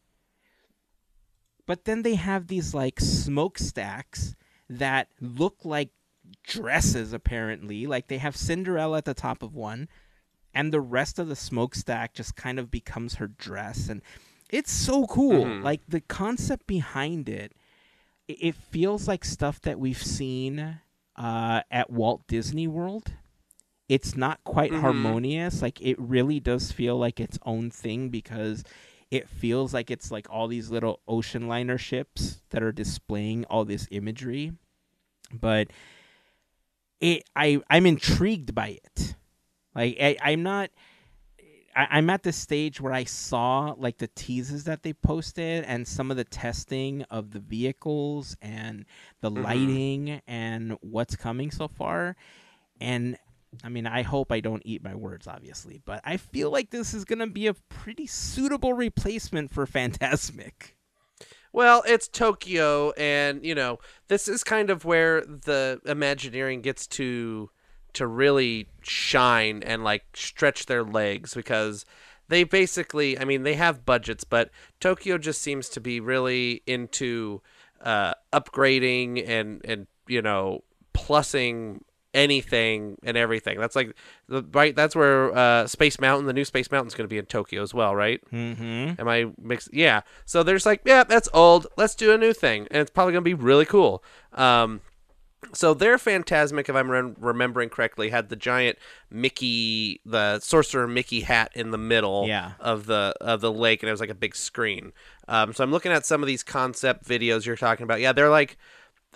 [1.66, 4.36] But then they have these like smokestacks
[4.70, 5.90] that look like
[6.44, 9.88] dresses apparently like they have cinderella at the top of one
[10.54, 14.02] and the rest of the smokestack just kind of becomes her dress and
[14.50, 15.64] it's so cool Mhm.
[15.64, 17.54] like the concept behind it
[18.28, 20.80] it feels like stuff that we've seen
[21.16, 23.14] uh, at walt disney world
[23.90, 24.82] it's not quite Mhm.
[24.82, 28.64] harmonious like it really does feel like its own thing because
[29.12, 33.66] it feels like it's like all these little ocean liner ships that are displaying all
[33.66, 34.54] this imagery
[35.32, 35.68] but
[37.00, 39.16] it I I'm intrigued by it.
[39.76, 40.70] Like I, I'm not.
[41.76, 45.88] I, I'm at the stage where I saw like the teases that they posted and
[45.88, 48.86] some of the testing of the vehicles and
[49.22, 49.44] the Mhm.
[49.44, 52.16] lighting and what's coming so far,
[52.80, 53.18] and
[53.64, 56.94] I mean I hope I don't eat my words obviously, but I feel like this
[56.94, 60.74] is gonna be a pretty suitable replacement for Fantasmic.
[61.52, 67.52] Well, it's Tokyo, and you know this is kind of where the Imagineering gets to
[67.94, 71.86] to really shine and like stretch their legs because
[72.30, 77.42] they basically, I mean, they have budgets, but Tokyo just seems to be really into
[77.82, 80.64] uh, upgrading and and you know
[80.94, 81.82] plussing
[82.14, 83.60] anything and everything.
[83.60, 83.96] That's like
[84.28, 84.76] the right.
[84.76, 87.74] That's where uh, Space Mountain, the new Space Mountain's going to be in Tokyo as
[87.74, 88.22] well, right?
[88.32, 89.00] Mm-hmm.
[89.00, 89.74] Am I mixed?
[89.74, 90.02] Yeah.
[90.26, 91.68] So there's like, yeah, that's old.
[91.78, 94.04] Let's do a new thing, and it's probably gonna be really cool.
[94.34, 94.82] Um,
[95.54, 98.78] so their Fantasmic, if I'm rem- remembering correctly, had the giant
[99.10, 102.54] Mickey, the sorcerer Mickey hat in the middle Yeah.
[102.60, 104.92] of the of the lake, and it was like a big screen.
[105.28, 108.00] Um, so I'm looking at some of these concept videos you're talking about.
[108.02, 108.58] Yeah, they're like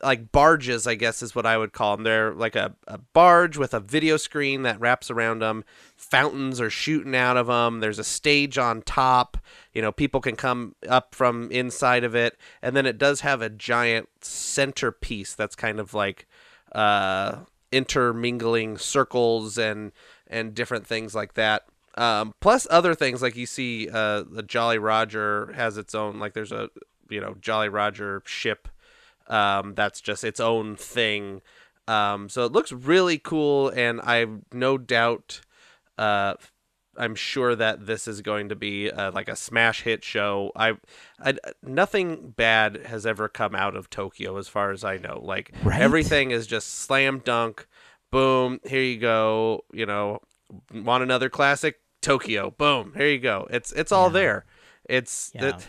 [0.04, 2.04] like barges, I guess is what I would call them.
[2.04, 5.64] They're like a, a barge with a video screen that wraps around them.
[5.96, 7.80] Fountains are shooting out of them.
[7.80, 9.38] There's a stage on top.
[9.74, 13.42] You know, people can come up from inside of it, and then it does have
[13.42, 16.28] a giant centerpiece that's kind of like
[16.72, 17.40] uh,
[17.72, 19.92] intermingling circles and
[20.28, 21.64] and different things like that.
[21.96, 26.34] Um, plus other things like you see, uh, the Jolly Roger has its own like
[26.34, 26.70] there's a
[27.10, 28.68] you know Jolly Roger ship
[29.28, 31.42] um, that's just its own thing.
[31.88, 35.40] Um, so it looks really cool, and I've no doubt,
[35.98, 36.34] uh,
[36.98, 40.52] I'm sure that this is going to be uh, like a smash hit show.
[40.56, 40.74] I,
[41.24, 45.22] I, nothing bad has ever come out of Tokyo, as far as I know.
[45.24, 45.82] Like Right?
[45.82, 47.68] everything is just slam dunk,
[48.12, 48.60] boom.
[48.66, 49.64] Here you go.
[49.72, 50.20] You know,
[50.74, 51.80] want another classic?
[52.02, 52.94] Tokyo, boom.
[52.96, 53.48] Here you go.
[53.50, 54.14] It's it's all Yeah.
[54.14, 54.46] there.
[54.88, 55.48] It's Yeah.
[55.50, 55.68] it,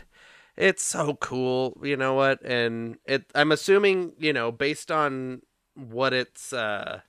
[0.58, 2.42] it's so cool you know what?
[2.44, 5.40] And it i'm assuming you know based on
[5.74, 7.00] what it's uh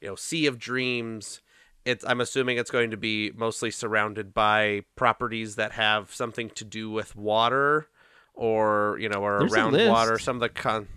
[0.00, 1.40] you know sea of dreams
[1.84, 6.64] it's i'm assuming it's going to be mostly surrounded by properties that have something to
[6.64, 7.86] do with water
[8.34, 10.88] or you know or There's around water some of the con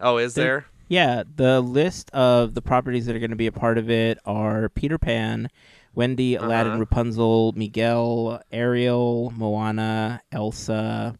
[0.00, 0.66] oh is There- there?
[0.92, 4.18] Yeah, the list of the properties that are going to be a part of it
[4.26, 5.48] are Peter Pan,
[5.94, 6.80] Wendy, Aladdin, Uh-huh.
[6.80, 11.14] Rapunzel, Miguel, Ariel, Moana, Elsa,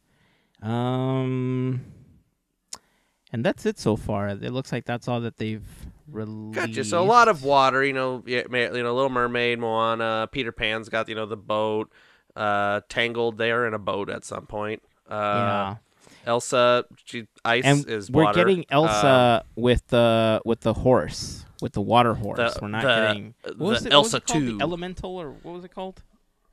[0.63, 1.81] um,
[3.33, 4.29] And that's it so far.
[4.29, 5.65] It looks like that's all that they've
[6.11, 6.55] released.
[6.55, 6.85] Gotcha.
[6.85, 10.89] So a lot of water, you know, yeah, you know, Little Mermaid, Moana, Peter Pan's
[10.89, 11.91] got you know the boat.
[12.37, 14.83] Uh, Tangled, they are in a boat at some point.
[15.09, 15.77] Uh, yeah.
[16.27, 18.39] Elsa, she ice And is we're water.
[18.45, 22.39] getting Elsa with the with the horse, with the water horse.
[22.39, 24.41] The- we're not the- getting what the was it, what was Elsa it called?
[24.43, 24.59] 2.
[24.59, 26.03] The Elemental or what was it called?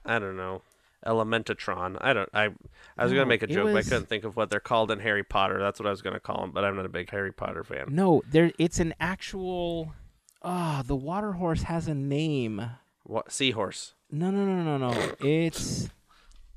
[0.05, 0.61] I don't know.
[1.05, 1.97] Elementatron.
[2.01, 2.29] I don't.
[2.33, 2.49] I.
[2.97, 4.89] I was No, gonna make a joke, but I couldn't think of what they're called
[4.91, 5.59] in Harry Potter.
[5.59, 7.85] That's what I was gonna call them, but I'm not a big Harry Potter fan.
[7.89, 8.51] No, there.
[8.57, 9.93] It's an actual.
[10.41, 12.69] Ah, the water horse has a name.
[13.03, 13.93] What seahorse?
[14.11, 15.13] No, no, no, no, no.
[15.19, 15.89] It's.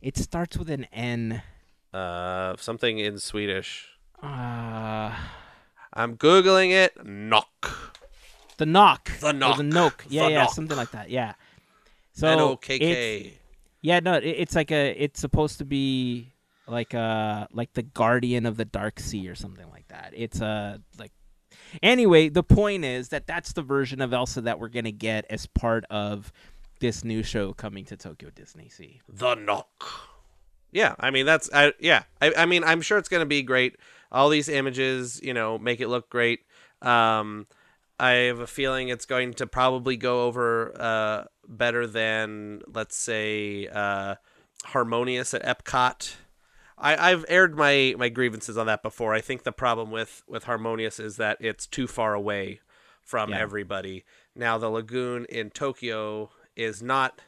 [0.01, 1.43] It starts with an N.
[1.93, 3.89] Uh, something in Swedish.
[4.23, 5.15] Uh,
[5.93, 6.97] I'm googling it.
[7.05, 7.93] Nokk.
[8.57, 9.19] the Nokk.
[9.21, 9.57] The Or.
[9.57, 10.03] The Nokk.
[10.09, 10.51] Yeah, The yeah, Nokk.
[10.51, 11.11] something like that.
[11.11, 11.35] Yeah.
[12.13, 13.35] So N O it's- K K.
[13.83, 14.91] Yeah, no, it, it's like a.
[15.03, 16.33] It's supposed to be
[16.67, 20.13] like a like the guardian of the dark sea or something like that.
[20.17, 21.13] It's a like.
[21.83, 25.47] Anyway, the point is that that's the version of Elsa that we're gonna get as
[25.47, 26.33] part of
[26.81, 29.01] this new show coming to Tokyo DisneySea.
[29.09, 30.09] The Nokk.
[30.73, 32.05] Yeah, I mean that's I yeah.
[32.21, 33.77] I, I mean I'm sure it's gonna be great.
[34.13, 36.41] All these images, you know, make it look great.
[36.83, 37.47] Um,
[37.99, 43.67] I have a feeling it's going to probably go over uh, better than let's say
[43.67, 44.15] uh,
[44.65, 46.15] Harmonious at Epcot.
[46.79, 49.13] I, I've aired my, my grievances on that before.
[49.13, 52.61] I think the problem with, with Harmonious is that it's too far away
[53.03, 53.39] from Yeah.
[53.41, 54.05] everybody.
[54.35, 57.21] Now the lagoon in Tokyo is not,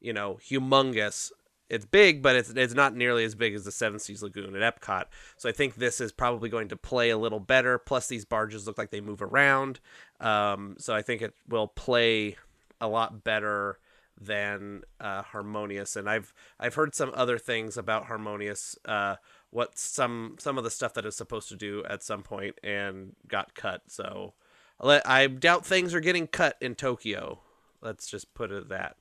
[0.00, 1.32] you know, humongous.
[1.70, 4.74] It's big, but it's it's not nearly as big as the Seven Seas Lagoon at
[4.80, 5.04] Epcot.
[5.38, 7.78] So I think this is probably going to play a little better.
[7.78, 9.80] Plus, these barges look like they move around,
[10.20, 12.36] um, so I think it will play
[12.82, 13.78] a lot better
[14.20, 15.96] than uh, Harmonious.
[15.96, 18.76] And I've I've heard some other things about Harmonious.
[18.84, 19.16] Uh,
[19.50, 23.14] what some some of the stuff that is supposed to do at some point and
[23.28, 23.82] got cut.
[23.88, 24.34] So
[24.80, 27.40] I doubt things are getting cut in Tokyo.
[27.80, 28.96] Let's just put it that.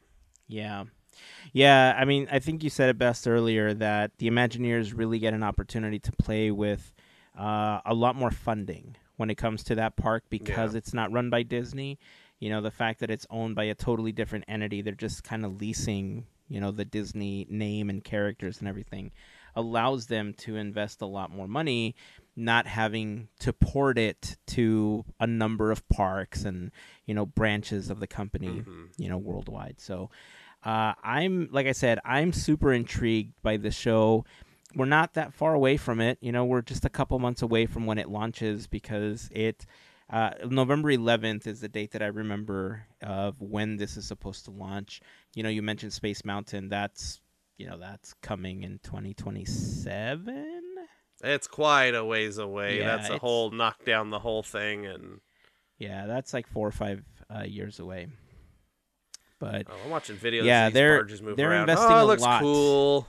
[0.47, 0.85] Yeah.
[1.53, 5.33] Yeah, I mean, I think you said it best earlier that the Imagineers really get
[5.33, 6.93] an opportunity to play with
[7.37, 10.77] uh, a lot more funding when it comes to that park because Yeah.
[10.77, 11.99] it's not run by Disney.
[12.41, 15.45] You know, the fact that it's owned by a totally different entity, they're just kind
[15.45, 19.11] of leasing, you know, the Disney name and characters and everything,
[19.55, 21.95] allows them to invest a lot more money,
[22.35, 26.71] not having to port it to a number of parks and,
[27.05, 28.63] you know, branches of the company,
[28.97, 29.79] you know, worldwide.
[29.79, 30.09] So,
[30.65, 34.25] uh, I'm like I said, I'm super intrigued by the show.
[34.73, 36.17] We're not that far away from it.
[36.21, 39.65] You know, we're just a couple months away from when it launches because it
[40.11, 44.51] uh, November 11th is the date that I remember of when this is supposed to
[44.51, 45.01] launch.
[45.35, 46.69] You know, you mentioned Space Mountain.
[46.69, 47.21] That's
[47.57, 50.61] you know that's coming in 2027.
[51.23, 52.79] It's quite a ways away.
[52.79, 55.19] Yeah, That's a it's- whole knock down the whole thing and
[55.77, 57.03] Yeah, that's like four or five
[57.33, 58.07] uh, years away.
[59.39, 60.43] But oh, I'm watching videos.
[60.43, 61.03] Yeah, they're-
[61.35, 61.69] they're around.
[61.69, 62.41] investing oh, it a looks lot.
[62.41, 63.07] cool.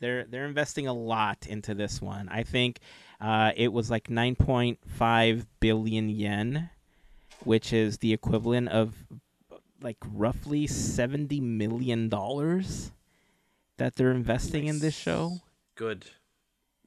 [0.00, 2.28] they're they're investing a lot into this one.
[2.28, 2.80] I think
[3.22, 6.70] uh, it was like 9.5 billion yen,
[7.44, 8.94] which is the equivalent of
[9.80, 12.92] like roughly 70 million dollars
[13.78, 15.38] that they're investing in this show.
[15.76, 16.04] Good.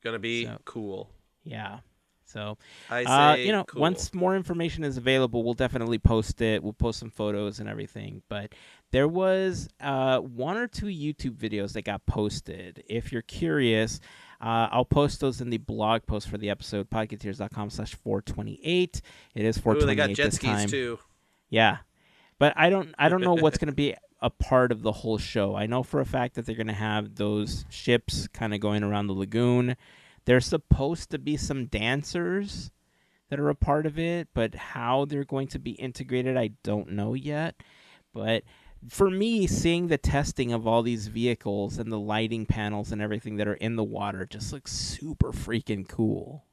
[0.03, 1.09] Gonna be So- cool.
[1.43, 1.79] Yeah.
[2.27, 2.57] So,
[2.89, 3.81] uh, you know, cool.
[3.81, 6.61] once more information is available, we'll definitely post it.
[6.63, 8.23] We'll post some photos and everything.
[8.27, 8.53] But
[8.91, 12.83] there was uh, one or two YouTube videos that got posted.
[12.89, 13.99] If you're curious,
[14.45, 19.01] uh, I'll post those in the blog post for the episode, podcateers.com slash 428.
[19.33, 20.69] It is Ooh, 428 they got jet this skis time.
[20.69, 20.99] too.
[21.49, 21.77] Yeah.
[22.37, 25.17] But I don't I don't know what's going to be a part of the whole
[25.17, 25.55] show.
[25.55, 28.83] I know for a fact that they're going to have those ships kind of going
[28.83, 29.77] around the lagoon.
[30.25, 32.69] There's supposed to be some dancers
[33.29, 36.91] that are a part of it, but how they're going to be integrated I don't
[36.91, 37.55] know yet.
[38.13, 38.43] But
[38.89, 43.37] for me, seeing the testing of all these vehicles and the lighting panels and everything
[43.37, 46.45] that are in the water just looks super freaking cool.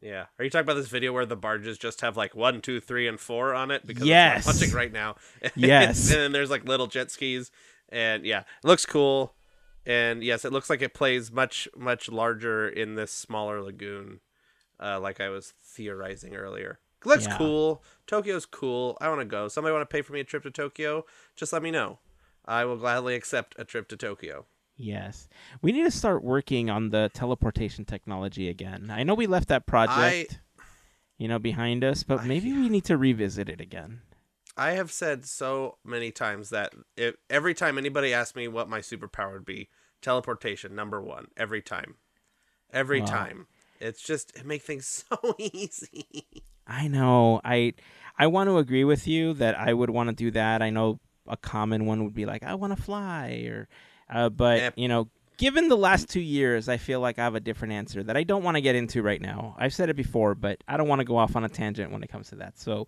[0.00, 0.26] Yeah.
[0.38, 3.08] Are you talking about this video where the barges just have like one, two, three,
[3.08, 3.84] and four on it?
[3.86, 4.46] Because Yes.
[4.46, 5.16] I'm watching right now.
[5.56, 6.10] Yes.
[6.12, 7.50] and then there's like little jet skis,
[7.88, 9.34] and yeah, it looks cool.
[9.86, 14.20] And yes, it looks like it plays much, much larger in this smaller lagoon,
[14.78, 16.78] uh, like I was theorizing earlier.
[17.04, 17.38] Looks Yeah.
[17.38, 17.82] cool.
[18.06, 18.98] Tokyo's cool.
[19.00, 19.48] I want to go.
[19.48, 21.04] Somebody want to pay for me a trip to Tokyo?
[21.36, 21.98] Just let me know.
[22.44, 24.46] I will gladly accept a trip to Tokyo.
[24.76, 25.28] Yes.
[25.60, 28.90] We need to start working on the teleportation technology again.
[28.90, 30.40] I know we left that project,
[31.18, 34.02] you know, behind us, but I- maybe we need to revisit it again.
[34.56, 38.80] I have said so many times that if, every time anybody asks me what my
[38.80, 39.68] superpower would be,
[40.02, 41.96] teleportation number one every time,
[42.72, 43.06] every Wow.
[43.06, 43.46] time.
[43.80, 46.24] It's just it make things so easy.
[46.68, 47.40] I know.
[47.44, 47.72] I
[48.18, 50.60] I want to agree with you that I would want to do that.
[50.62, 53.68] I know a common one would be like I want to fly or
[54.10, 54.74] uh, but Yep.
[54.76, 55.08] you know,
[55.38, 58.22] given the last 2 years, I feel like I have a different answer that I
[58.24, 59.54] don't want to get into right now.
[59.58, 62.02] I've said it before, but I don't want to go off on a tangent when
[62.02, 62.58] it comes to that.
[62.58, 62.86] So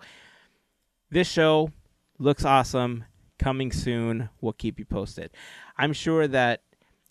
[1.10, 1.70] this show
[2.18, 3.04] looks awesome,
[3.38, 4.28] coming soon.
[4.40, 5.30] We'll keep you posted.
[5.76, 6.62] I'm sure that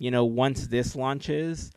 [0.01, 1.71] you know, once this launches,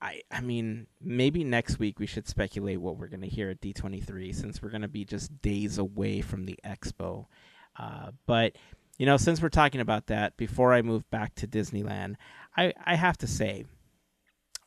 [0.00, 4.34] I I mean, maybe next week we should speculate what we're to hear at D23
[4.34, 7.26] since we're to be just days away from the expo.
[7.78, 8.56] Uh, but
[8.98, 12.16] you know, since we're talking about that, before I move back to Disneyland,
[12.56, 13.66] I I have to say,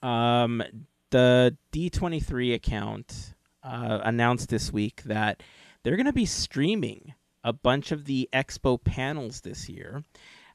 [0.02, 0.64] um,
[1.12, 5.44] the D23 account uh, announced this week that
[5.84, 7.14] they're to be streaming
[7.44, 10.04] a bunch of the expo panels this year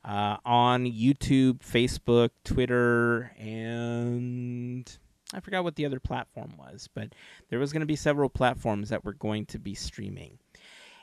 [0.05, 4.99] uh, on YouTube, Facebook, Twitter, and
[5.33, 7.15] I forgot what the other platform was, but
[7.49, 10.39] there was going to be several platforms that were going to be streaming.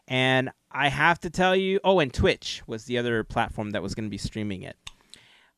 [0.08, 3.96] And I have to tell you, oh, and Twitch was the other platform that was
[3.96, 4.78] going to be streaming it.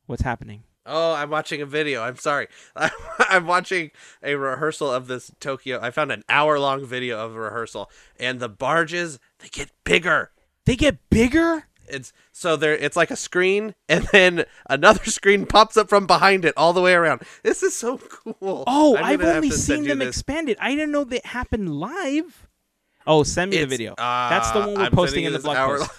[0.06, 0.64] What's happening?
[0.86, 2.04] Oh, I'm watching a video.
[2.04, 2.48] I'm sorry.
[3.20, 3.92] I'm watching
[4.22, 5.80] a rehearsal of this Tokyo.
[5.82, 7.90] I found an hour long video of a rehearsal,
[8.20, 10.32] and the barges they get bigger.
[10.66, 11.68] They get bigger?
[11.90, 12.76] It's so there.
[12.76, 16.82] It's like a screen, and then another screen pops up from behind it all the
[16.82, 17.22] way around.
[17.44, 18.64] This is so cool.
[18.68, 20.58] Oh, I've only seen them expanded.
[20.60, 22.48] I didn't know that happened live.
[23.06, 23.96] Oh, send me the It's, video.
[23.98, 25.92] That's the uh, one we're I'm posting in the blog post.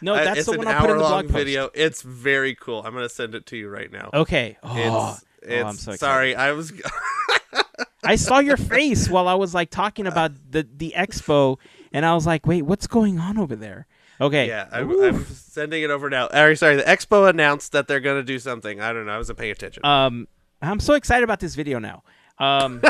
[0.00, 1.34] No, Uh, that's it's the one I'll put in the blog post.
[1.34, 1.70] video.
[1.74, 2.82] It's very cool.
[2.84, 4.10] I'm gonna send it to you right now.
[4.14, 4.56] Okay.
[4.62, 5.98] Oh, It's, it's oh, I'm so excited.
[5.98, 6.34] sorry.
[6.34, 6.72] I was.
[8.04, 11.58] I saw your face while I was like talking about the the expo,
[11.92, 13.86] and I was like, "Wait, what's going on over there?"
[14.22, 14.46] Okay.
[14.48, 16.28] Yeah, I'm, I'm sending it over now.
[16.28, 18.80] Or, sorry, the expo announced that they're gonna do something.
[18.80, 19.12] I don't know.
[19.12, 19.84] I wasn't paying attention.
[19.84, 20.28] Um,
[20.62, 22.04] I'm so excited about this video now.
[22.38, 22.80] Um,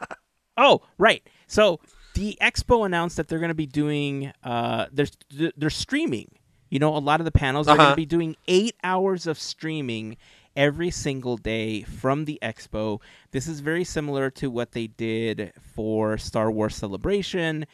[0.56, 1.22] oh, right.
[1.46, 1.80] So
[2.14, 4.32] the expo announced that they're going to be doing.
[4.44, 5.08] Uh, they're
[5.56, 6.30] they're streaming.
[6.70, 7.90] You know, a lot of the panels are going Uh-huh.
[7.92, 10.16] to be doing eight hours of streaming
[10.56, 13.00] every single day from the expo.
[13.30, 17.66] This is very similar to what they did for Star Wars Celebration.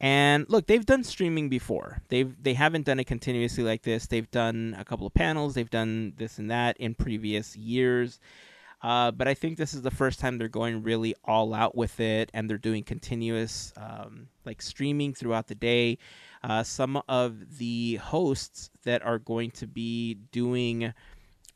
[0.00, 2.02] And look, they've done streaming before.
[2.08, 4.06] They've they haven't done it continuously like this.
[4.06, 5.54] They've done a couple of panels.
[5.54, 8.20] They've done this and that in previous years.
[8.80, 11.98] Uh, but I think this is the first time they're going really all out with
[11.98, 15.98] it, and they're doing continuous um, like streaming throughout the day.
[16.44, 20.94] Uh, some of the hosts that are going to be doing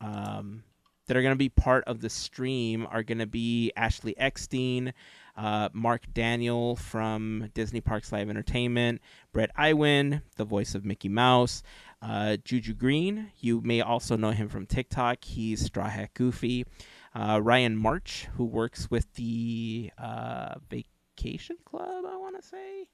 [0.01, 0.64] um,
[1.07, 4.93] that are going to be part of the stream are going to be Ashley Eckstein,
[5.36, 9.00] uh, Mark Daniel from Disney Parks Live Entertainment,
[9.32, 11.62] Bret Iwan, the voice of Mickey Mouse,
[12.02, 13.32] uh, Juju Green.
[13.38, 15.24] You may also know him from TikTok.
[15.24, 16.66] He's Straw Hat Goofy.
[17.14, 22.86] Uh, Ryan March, who works with the uh, Vacation Club, I want to say,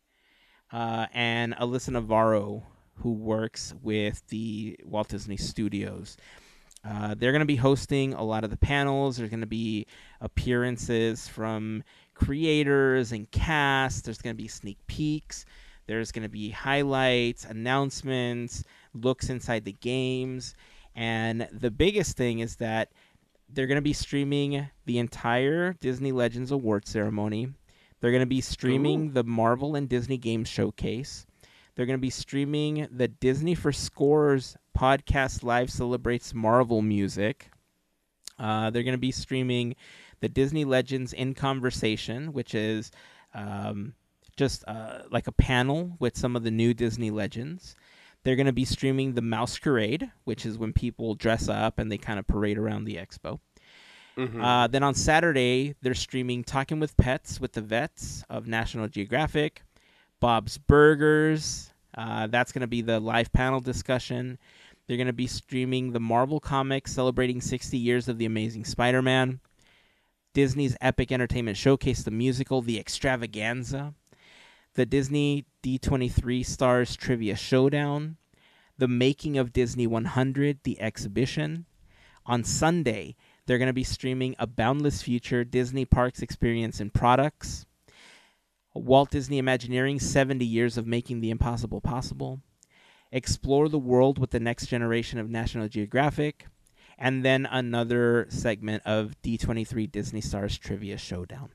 [0.73, 2.65] uh, and Alyssa Navarro,
[2.95, 6.17] who works with the Walt Disney Studios.
[6.85, 9.17] Uh, they're going to be hosting a lot of the panels.
[9.17, 9.87] There's going to be
[10.21, 11.83] appearances from
[12.19, 14.05] creators and cast.
[14.05, 15.47] There's going to be sneak peeks.
[15.87, 20.55] There's going to be highlights, announcements, looks inside the games.
[20.95, 22.91] And the biggest thing is that
[23.49, 27.49] they're going to be streaming the entire Disney Legends Award ceremony.
[28.01, 31.27] They're going to be streaming the Marvel and Disney Games Showcase.
[31.75, 37.51] They're going to be streaming the Disney for Scores podcast live celebrates Marvel music.
[38.39, 39.75] Uh, they're going to be streaming
[40.21, 42.91] the Disney Legends in Conversation, which is
[43.35, 43.95] um,
[44.37, 47.77] just uh, like a panel with some of the new Disney legends.
[48.25, 51.99] They're going to be streaming the Masquerade, which is when people dress up and they
[51.99, 53.41] kind of parade around the expo.
[54.17, 54.43] Mhm.
[54.43, 59.63] Uh, then on Saturday, they're streaming Talking with Pets with the Vets of National Geographic,
[60.19, 61.71] Bob's Burgers.
[61.97, 64.39] Uh, that's going to be the live panel discussion.
[64.87, 69.03] They're going to be streaming the Marvel Comics celebrating 60 years of The Amazing Spider
[69.03, 69.39] Man,
[70.35, 73.95] Disney's Epic Entertainment Showcase, the musical, The Extravaganza,
[74.75, 78.17] the Disney D23 Stars Trivia Showdown,
[78.77, 81.67] the Making of Disney 100, the exhibition.
[82.27, 83.17] On Sunday,
[83.47, 87.67] they're going to be streaming A Boundless Future, Disney Parks Experience and Products,
[88.75, 92.41] Walt Disney Imagineering 70 Years of Making the Impossible Possible,
[93.11, 96.47] Explore the World with the Next Generation of National Geographic,
[96.99, 101.51] and then another segment of D23 Disney Stars Trivia Showdown.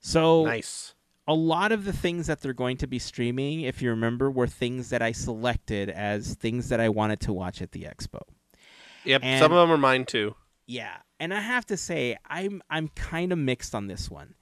[0.00, 0.94] So, nice.
[1.26, 4.46] a lot of the things that they're going to be streaming, if you remember, were
[4.46, 8.20] things that I selected as things that I wanted to watch at the expo.
[9.04, 9.20] Yep.
[9.24, 10.34] and- some of them are mine too.
[10.66, 14.34] Yeah, and I have to say I'm I'm kind of mixed on this one.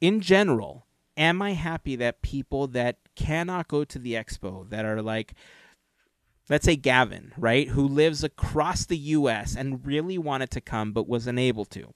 [0.00, 0.86] In general,
[1.16, 5.34] am I happy that people that cannot go to the expo that are like
[6.48, 11.08] let's say Gavin, right, who lives across the US and really wanted to come but
[11.08, 11.92] was unable to.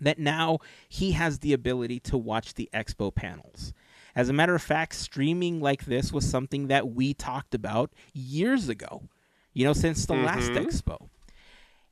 [0.00, 0.58] That now
[0.88, 3.72] he has the ability to watch the expo panels.
[4.14, 8.68] As a matter of fact, streaming like this was something that we talked about years
[8.68, 9.08] ago,
[9.52, 10.66] you know, since the last Mhm.
[10.66, 11.08] expo.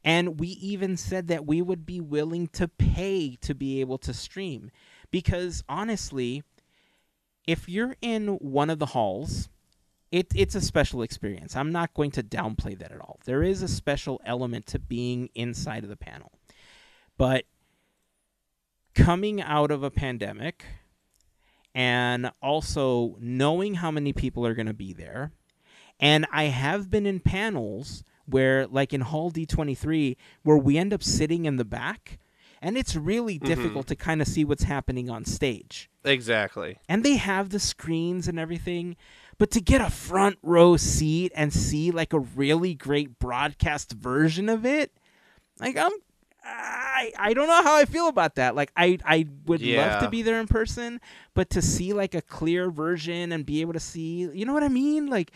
[0.05, 4.15] And we even said that we would be willing to pay to be able to
[4.15, 4.71] stream.
[5.11, 6.43] Because honestly,
[7.47, 9.49] if you're in one of the halls,
[10.11, 11.57] it, it's a special experience.
[11.57, 13.19] I'm not going to downplay that at all.
[13.25, 16.33] There is a special element to being inside of the panel.
[17.17, 17.45] But
[18.95, 20.65] coming out of a pandemic
[21.75, 25.33] and also knowing how many people are going to be there,
[26.01, 31.03] and I have been in panels where, like in Hall D23, where we end up
[31.03, 32.19] sitting in the back,
[32.63, 33.47] and it's really mm-hmm.
[33.47, 36.79] difficult to kind of see what's happening on stage Exactly.
[36.89, 38.97] and they have the screens and everything
[39.39, 44.49] but to get a front row seat and see like a really great broadcast version
[44.49, 44.93] of it
[45.61, 45.93] like i'm
[46.45, 48.55] i i don't know how i feel about that.
[48.55, 51.01] Like i i would love to be there in person
[51.35, 54.63] but to see like a clear version and be able to see you know what
[54.63, 55.07] i mean?
[55.07, 55.33] Like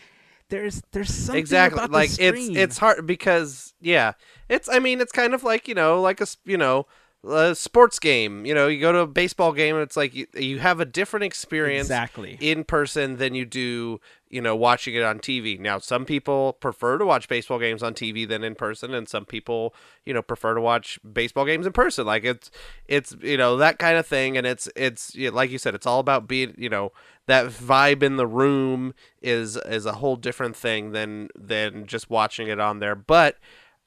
[0.49, 1.87] there's there's something exactly.
[1.87, 4.11] like it's it's hard because yeah
[4.49, 6.85] it's i mean it's kind of like you know like a you know
[7.23, 8.45] a sports game.
[8.45, 10.85] You know you go to a baseball game and it's like you, you have a
[10.85, 12.37] different experience exactly.
[12.39, 13.99] in person than you do
[14.29, 17.93] you know watching it on tv now some people prefer to watch baseball games on
[17.93, 21.73] tv than in person and some people you know prefer to watch baseball games in
[21.73, 22.05] person.
[22.05, 22.51] Like it's
[22.87, 25.75] it's you know that kind of thing and it's it's you know, like you said
[25.75, 26.91] it's all about being you know
[27.27, 32.47] that vibe in the room is is a whole different thing than than just watching
[32.47, 32.95] it on there.
[32.95, 33.37] But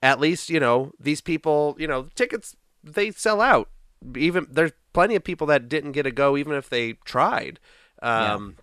[0.03, 2.57] at least you know these people you know tickets
[2.87, 3.69] they sell out.
[4.17, 7.61] Even there's plenty of people that didn't get a go even if they tried.
[8.03, 8.57] Um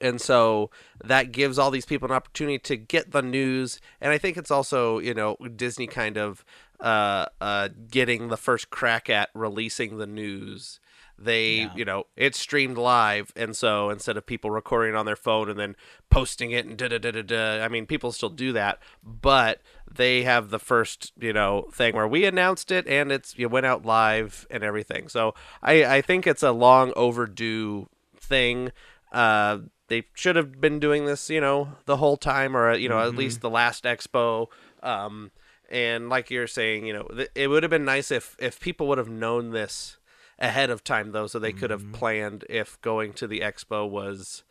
[0.00, 0.70] and so
[1.02, 3.80] that gives all these people an opportunity to get the news.
[4.00, 6.44] And i think it's also you know disney kind of
[6.80, 10.78] uh uh getting the first crack at releasing the news
[11.20, 11.72] they Yeah.
[11.74, 15.58] you know it's streamed live and so instead of people recording on their phone and
[15.58, 15.74] then
[16.10, 19.60] posting it and da da da da da i mean people still do that but
[19.92, 23.66] they have the first you know thing where we announced it and it's you went
[23.66, 25.08] out live and everything.
[25.08, 28.70] So i i think it's a long overdue thing.
[29.12, 29.58] Uh
[29.88, 33.14] they should have been doing this you know the whole time or you know at
[33.16, 34.46] least the last expo.
[34.82, 35.30] Um
[35.70, 38.86] and like you're saying you know th- it would have been nice if if people
[38.88, 39.96] would have known this
[40.38, 44.44] ahead of time though so they could have planned if going to the expo was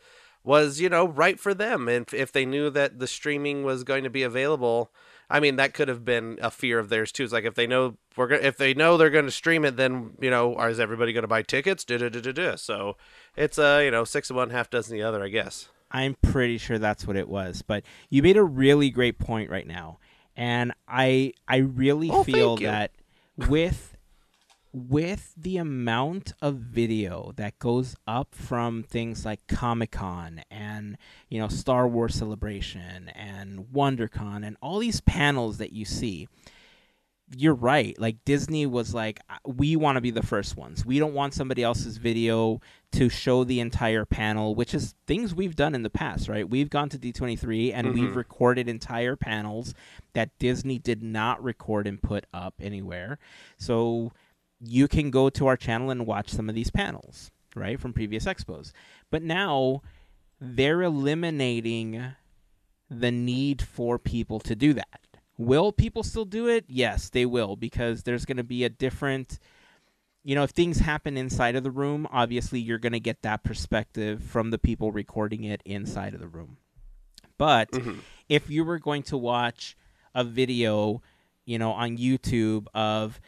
[0.44, 1.88] was you know right for them.
[1.90, 4.92] And if- if they knew that the streaming was going to be available
[5.30, 7.24] i mean that could have been a fear of theirs too.
[7.26, 9.76] It's like if they know we're go- if they know they're going to stream it
[9.76, 11.86] then you know is everybody going to buy tickets?
[12.62, 12.96] So
[13.36, 15.68] it's uh you know six of one half dozen the other i guess.
[15.92, 17.62] I'm pretty sure that's what it was.
[17.62, 20.00] But you made a really great point right now,
[20.36, 22.92] and I I really Oh, feel that
[23.36, 23.97] with
[24.78, 30.98] with the amount of video that goes up from things like Comic Con and
[31.30, 36.28] you know Star Wars Celebration and WonderCon and all these panels that you see,
[37.36, 38.00] you're right.
[38.00, 40.86] Like Disney was like, "Uh, we want to be the first ones.
[40.86, 42.62] We don't want somebody else's video
[42.94, 46.48] to show the entire panel, which is things we've done in the past, right?
[46.50, 48.16] We've gone to D23 and we've Mhm.
[48.16, 49.74] recorded entire panels
[50.14, 53.20] that Disney did not record and put up anywhere.
[53.58, 54.14] So
[54.60, 58.26] you can go to our channel and watch some of these panels, right, from previous
[58.26, 58.72] expos.
[59.12, 59.82] But now
[60.40, 62.04] they're eliminating
[62.90, 65.02] the need for people to do that.
[65.38, 66.66] Will people still do it?
[66.68, 69.40] Yes, they will because there's going to be a different
[70.24, 73.46] you know, if things happen inside of the room, obviously you're going to get that
[73.46, 76.58] perspective from the people recording it inside of the room.
[77.38, 78.02] But Mhm.
[78.28, 79.78] if you were going to watch
[80.14, 81.02] a video,
[81.46, 83.22] you know, on YouTube of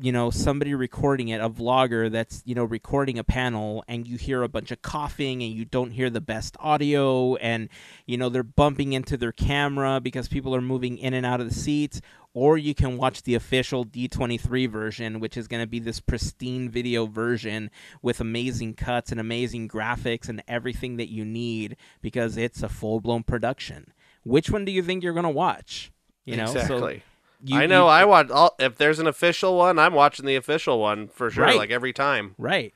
[0.00, 4.16] you know somebody recording it a vlogger that's you know recording a panel and you
[4.16, 7.68] hear a bunch of coughing and you don't hear the best audio and
[8.06, 11.48] you know they're bumping into their camera because people are moving in and out of
[11.48, 12.00] the seats
[12.32, 16.70] or you can watch the official D23 version which is going to be this pristine
[16.70, 17.70] video version
[18.00, 23.22] with amazing cuts and amazing graphics and everything that you need because it's a full-blown
[23.22, 23.92] production.
[24.22, 25.92] Which one do you think you're going to watch?
[26.24, 27.02] You know so exactly
[27.44, 30.36] you- i know you- i watch all, if there's an official one i'm watching the
[30.36, 31.56] official one for sure Right.
[31.56, 32.74] like every time Right.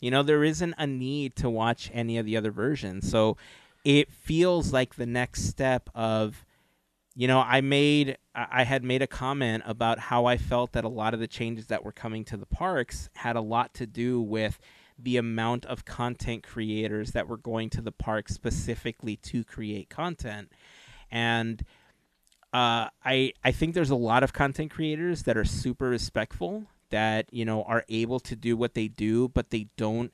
[0.00, 3.10] You know, there isn't a need to watch any of the other versions.
[3.10, 3.38] So
[3.86, 6.44] it feels like the next step of
[7.14, 10.88] you know, I made I had made a comment about how I felt that a
[10.88, 14.20] lot of the changes that were coming to the parks had a lot to do
[14.20, 14.58] with
[14.98, 20.50] the amount of content creators that were going to the park specifically to create content.
[21.10, 21.62] And
[22.54, 27.26] uh, I I think there's a lot of content creators that are super respectful that
[27.32, 30.12] you know are able to do what they do, but they don't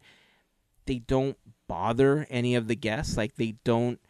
[0.87, 1.37] they don't
[1.69, 3.19] bother any of the guests.
[3.19, 4.01] Like they don't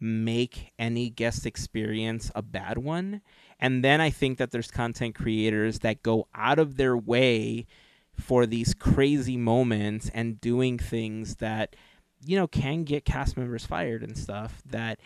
[0.00, 3.22] make any guest experience a bad one.
[3.60, 7.66] And then I think that there's content creators that go out of their way
[8.12, 11.76] for these crazy moments and doing things that
[12.24, 14.98] you know can get cast members fired and stuff that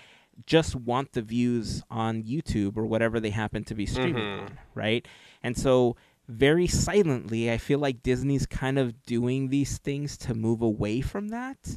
[0.47, 4.41] just want the views on YouTube or whatever they happen to be streaming Mhm.
[4.43, 5.07] on, right?
[5.43, 5.97] And so
[6.28, 11.28] very silently, I feel like Disney's kind of doing these things to move away from
[11.28, 11.76] that.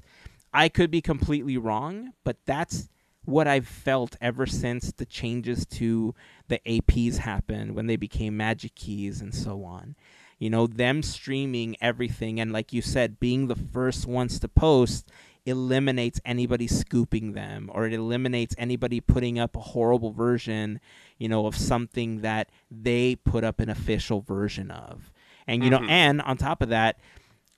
[0.53, 2.89] I could be completely wrong, but that's
[3.25, 6.13] what I've felt ever since the changes to
[6.49, 9.95] the APs happened when they became Magic Keys and so on.
[10.39, 15.09] You know, them streaming everything and, like you said, being the first ones to post
[15.45, 20.79] eliminates anybody scooping them or it eliminates anybody putting up a horrible version,
[21.17, 25.11] you know, of something that they put up an official version of.
[25.45, 25.89] And, you know, Mhm.
[25.89, 26.97] and on top of that,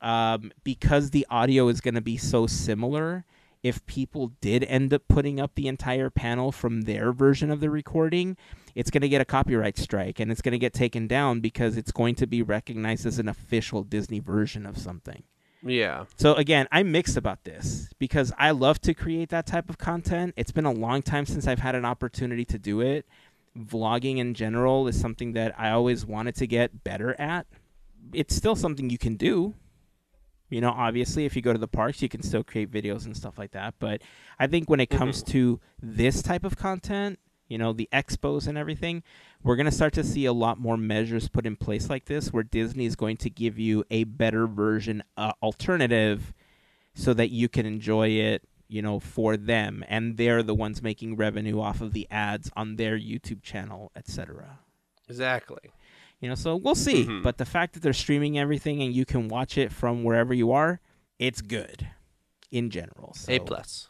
[0.02, 3.26] um, because the audio is going to be so similar,
[3.62, 7.70] if people did end up putting up the entire panel from their version of the
[7.70, 8.38] recording,
[8.76, 11.78] it's going to get a copyright strike and it's going to get taken down because
[11.78, 15.24] it's going to be recognized as an official Disney version of something.
[15.66, 16.05] Yeah.
[16.18, 20.36] So again, I'm mixed about this because I love to create that type of content.
[20.38, 23.05] It's been a long time since I've had an opportunity to do it.
[23.57, 27.47] Vlogging in general is something that I always wanted to get better at.
[28.13, 29.55] It's still something you can do.
[30.49, 33.18] You know, obviously, if you go to the parks, you can still create videos and
[33.18, 33.74] stuff like that.
[33.80, 34.03] But
[34.38, 34.99] I think when it mm-hmm.
[34.99, 37.18] comes to this type of content,
[37.48, 39.04] you know, the expos and everything,
[39.43, 42.34] we're going to start to see a lot more measures put in place like this
[42.34, 46.34] where Disney is going to give you a better version uh, alternative
[46.93, 51.16] so that you can enjoy it, you know, for them and they're the ones making
[51.16, 54.60] revenue off of the ads on their YouTube channel, etc.
[55.08, 55.72] Exactly.
[56.22, 57.22] You know, so we'll see, Mhm.
[57.22, 60.52] but the fact that they're streaming everything and you can watch it from wherever you
[60.52, 60.80] are,
[61.20, 61.89] it's good
[62.52, 63.14] in general.
[63.14, 63.89] So A plus.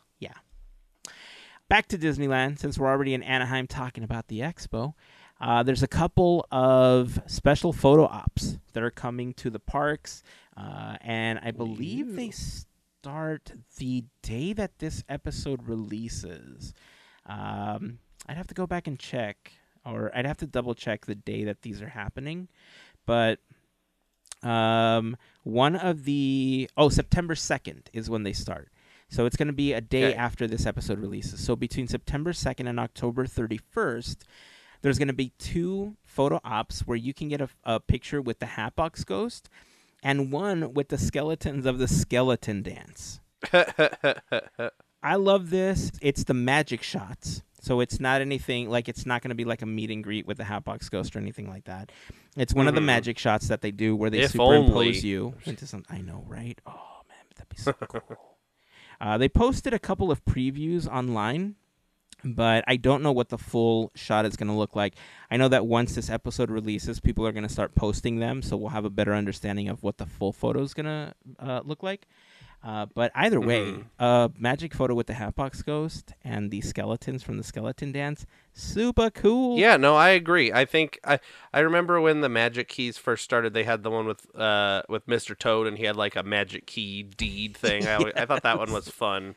[1.67, 4.93] Back to Disneyland, since we're already in Anaheim talking about the expo,
[5.41, 10.23] uh, there's a couple of special photo ops that are coming to the parks,
[10.55, 16.73] uh, and I believe they start the day that this episode releases.
[17.25, 19.51] Um, I'd have to go back and check,
[19.85, 22.47] or I'd have to double check the day that these are happening,
[23.05, 23.39] but.
[24.43, 28.69] Um, one of the oh September second is when they start.
[29.09, 30.15] So it's going to be a day Okay.
[30.15, 31.43] after this episode releases.
[31.43, 34.17] So between September 2nd and October 31st,
[34.81, 38.39] there's going to be two photo ops where you can get a, a picture with
[38.39, 39.49] the Hatbox Ghost
[40.03, 43.19] and one with the skeletons of the Skeleton Dance.
[45.03, 45.91] I love this.
[46.01, 47.41] It's the magic shots.
[47.61, 50.27] So it's not anything like it's not going to be like a meet and greet
[50.27, 51.91] with the Hatbox Ghost or anything like that.
[52.37, 52.85] It's one of the Mhm.
[52.85, 54.99] magic shots that they do where they If superimpose only.
[54.99, 55.95] you into something.
[55.95, 56.59] I know, right?
[56.67, 58.34] Oh man, that'd be so cool.
[58.99, 61.55] Uh, they posted a couple of previews online,
[62.23, 64.95] but I don't know what the full shot is going to look like.
[65.29, 68.57] I know that once this episode releases, people are going to start posting them, so
[68.57, 71.83] we'll have a better understanding of what the full photo is going to uh, look
[71.83, 72.07] like.
[72.65, 73.85] Uh, but either way, Mhm.
[73.99, 79.11] uh, magic photo with the Hatbox Ghost and the skeletons from the Skeleton Dance, super
[79.11, 79.59] cool.
[79.59, 80.51] Yeah, no, I agree.
[80.51, 81.19] I think I
[81.53, 83.53] I remember when the Magic Keys first started.
[83.53, 85.37] They had the one with uh with Mr.
[85.37, 87.85] Toad, and he had like a magic key deed thing.
[87.87, 89.35] I I thought that one was fun.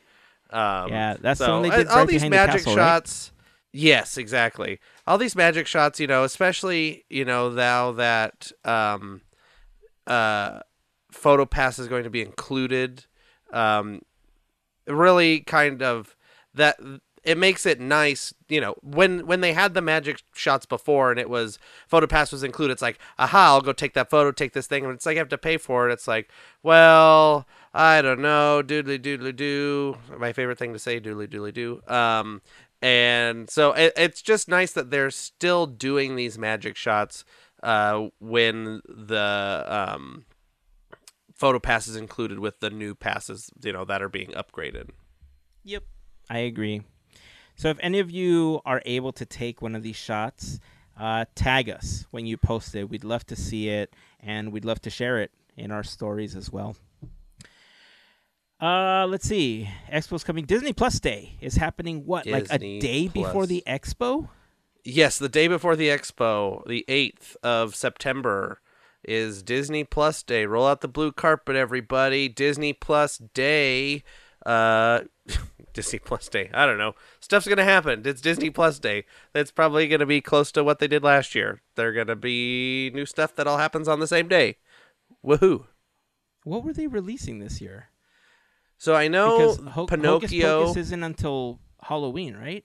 [0.49, 2.75] Um, Yeah, that's the so, they uh, did all right these behind the magic castle,
[2.75, 2.81] right?
[2.83, 3.31] shots.
[3.71, 4.79] Yes, exactly.
[5.05, 9.21] All these magic shots, you know, especially you know now that um,
[10.07, 10.61] uh,
[11.11, 13.05] photo pass is going to be included.
[13.51, 14.01] Um,
[14.87, 16.15] really, kind of
[16.53, 16.79] that
[17.23, 18.33] it makes it nice.
[18.47, 22.31] You know, when when they had the magic shots before and it was photo pass
[22.31, 25.05] was included, it's like, aha, I'll go take that photo, take this thing, and it's
[25.05, 25.93] like I have to pay for it.
[25.93, 26.29] It's like,
[26.63, 29.97] well, I don't know, doodly doodly doo.
[30.17, 31.81] My favorite thing to say, doodly doodly doo.
[31.87, 32.41] Um,
[32.81, 37.25] and so it, it's just nice that they're still doing these magic shots
[37.61, 40.25] uh, when the um,
[41.39, 44.89] photo passes included with the new passes, you know, that are being upgraded.
[45.63, 45.83] Yep.
[46.29, 46.81] I agree.
[47.55, 50.59] So if any of you are able to take one of these shots,
[50.99, 52.89] uh, tag us when you post it.
[52.89, 56.51] We'd love to see it, and we'd love to share it in our stories as
[56.51, 56.75] well.
[58.61, 59.69] Uh, let's see.
[59.89, 60.43] Expo's coming.
[60.43, 62.05] Disney Plus Day is happening.
[62.05, 64.27] What, like a Disney day before the expo?
[64.83, 68.59] Yes, the day before the expo, the 8th of September,
[69.03, 70.45] is Disney Plus Day.
[70.45, 72.27] Roll out the blue carpet, everybody.
[72.29, 74.03] Disney Plus Day.
[74.45, 75.01] Uh,
[75.73, 76.49] Disney Plus Day.
[76.53, 76.95] I don't know.
[77.19, 78.01] Stuff's going to happen.
[78.05, 79.05] It's Disney Plus Day.
[79.33, 81.61] That's probably going to be close to what they did last year.
[81.75, 84.57] They're going to be new stuff that all happens on the same day.
[85.25, 85.65] Woohoo.
[86.43, 87.89] What were they releasing this year?
[88.77, 89.99] So I know Because Ho- Hocus
[90.31, 90.65] Pinocchio.
[90.65, 92.63] Pocus isn't until Halloween, right?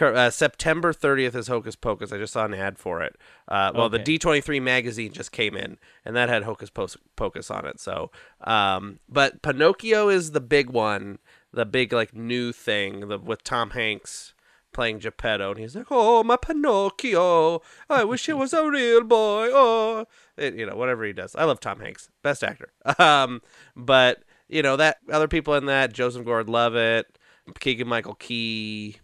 [0.00, 2.12] Uh, September 30th is Hocus Pocus.
[2.12, 3.16] I just saw an ad for it.
[3.48, 3.98] Uh, well, Okay.
[4.02, 7.78] the D23 magazine just came in, and that had Hocus Pocus on it.
[7.80, 8.10] So,
[8.42, 11.18] um, but Pinocchio is the big one,
[11.52, 14.32] the big like new thing the, with Tom Hanks
[14.72, 17.62] playing Geppetto, and he's like, "Oh, my Pinocchio!
[17.88, 21.34] I wish he was a real boy." Oh, It- you know, whatever he does.
[21.34, 22.72] I love Tom Hanks, best actor.
[22.98, 23.40] Um,
[23.74, 27.18] but you know that other people in that, Joseph Gordon-Levitt,
[27.58, 28.98] Keegan Michael Key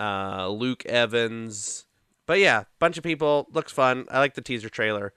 [0.00, 1.84] uh, Luke Evans.
[2.26, 3.46] But yeah, bunch of people.
[3.52, 4.06] Looks fun.
[4.10, 5.12] I like the teaser trailer.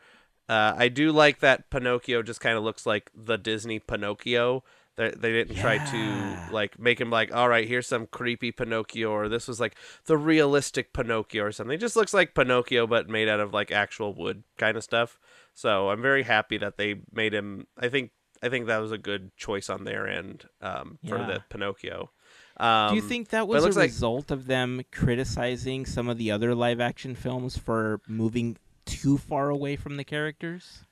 [0.50, 4.64] Uh, I do like that Pinocchio just kind of looks like the Disney Pinocchio.
[4.96, 9.10] They, they didn't try to like make him like, all right, here's some creepy Pinocchio,
[9.10, 11.76] or this was like the realistic Pinocchio or something.
[11.76, 15.20] It just looks like Pinocchio, but made out of like actual wood kind of stuff.
[15.56, 17.66] So I'm very happy that they made him.
[17.78, 18.12] I think
[18.44, 21.26] I think that was a good choice on their end um, for Yeah.
[21.28, 22.12] the Pinocchio.
[22.58, 26.32] Um, Do you think that was a like- result of them criticizing some of the
[26.32, 30.84] other live action films for moving too far away from the characters?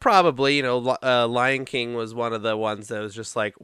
[0.00, 3.54] probably you know uh, lion king was one of the ones that was just like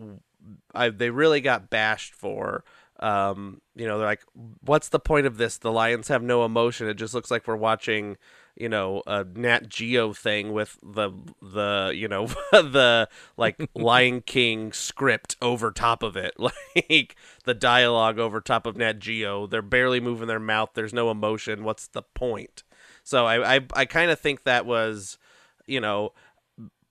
[0.75, 2.63] I, they really got bashed for.
[3.01, 4.23] Um you know they're like
[4.61, 5.57] what's the point of this?
[5.59, 6.89] The lions have no emotion.
[6.89, 8.19] It just looks like we're watching
[8.57, 11.11] you know a nat geo thing with the
[11.43, 18.19] the you know the like lion king script over top of it like the dialogue
[18.19, 22.03] over top of nat geo they're barely moving their mouth there's no emotion what's the
[22.03, 22.63] point
[23.05, 25.19] so i i, I kind of think that was
[25.67, 26.13] you know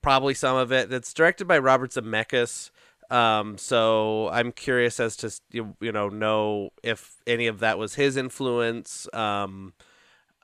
[0.06, 0.94] probably some of it.
[0.94, 2.70] It's directed by Robert Zemeckis.
[3.10, 7.96] Um, so I'm curious as to you, you know know if any of that was
[7.96, 9.08] his influence.
[9.14, 9.74] Um,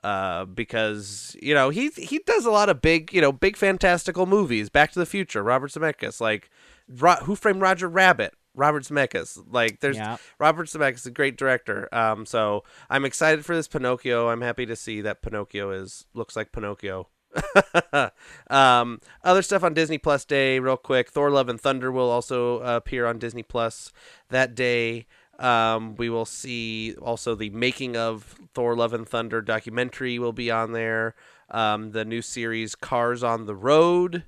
[0.02, 4.26] uh, because you know he he does a lot of big you know big fantastical
[4.26, 4.68] movies.
[4.68, 6.50] Back to the Future, Robert Zemeckis, like
[6.88, 9.42] Ro- Who Framed Roger Rabbit, Robert Zemeckis.
[9.50, 10.16] Like there's Yeah.
[10.38, 11.88] Robert Zemeckis is a great director.
[11.92, 14.28] Um, so I'm excited for this Pinocchio.
[14.28, 17.08] I'm happy to see that Pinocchio is looks like Pinocchio.
[18.50, 21.10] um, other stuff on Disney Plus Day, real quick.
[21.10, 23.92] Thor: Love and Thunder will also uh, appear on Disney Plus
[24.28, 25.06] that day.
[25.38, 30.50] Um, we will see also the making of Thor: Love and Thunder documentary will be
[30.50, 31.14] on there.
[31.50, 34.24] Um, the new series Cars on the Road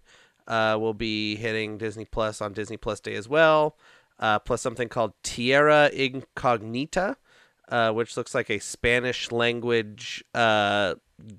[0.46, 3.76] uh, will be hitting Disney Plus on Disney Plus Day as well.
[4.18, 7.16] Uh, plus something called Tierra Incognita,
[7.68, 10.94] uh, which looks like a Spanish language uh,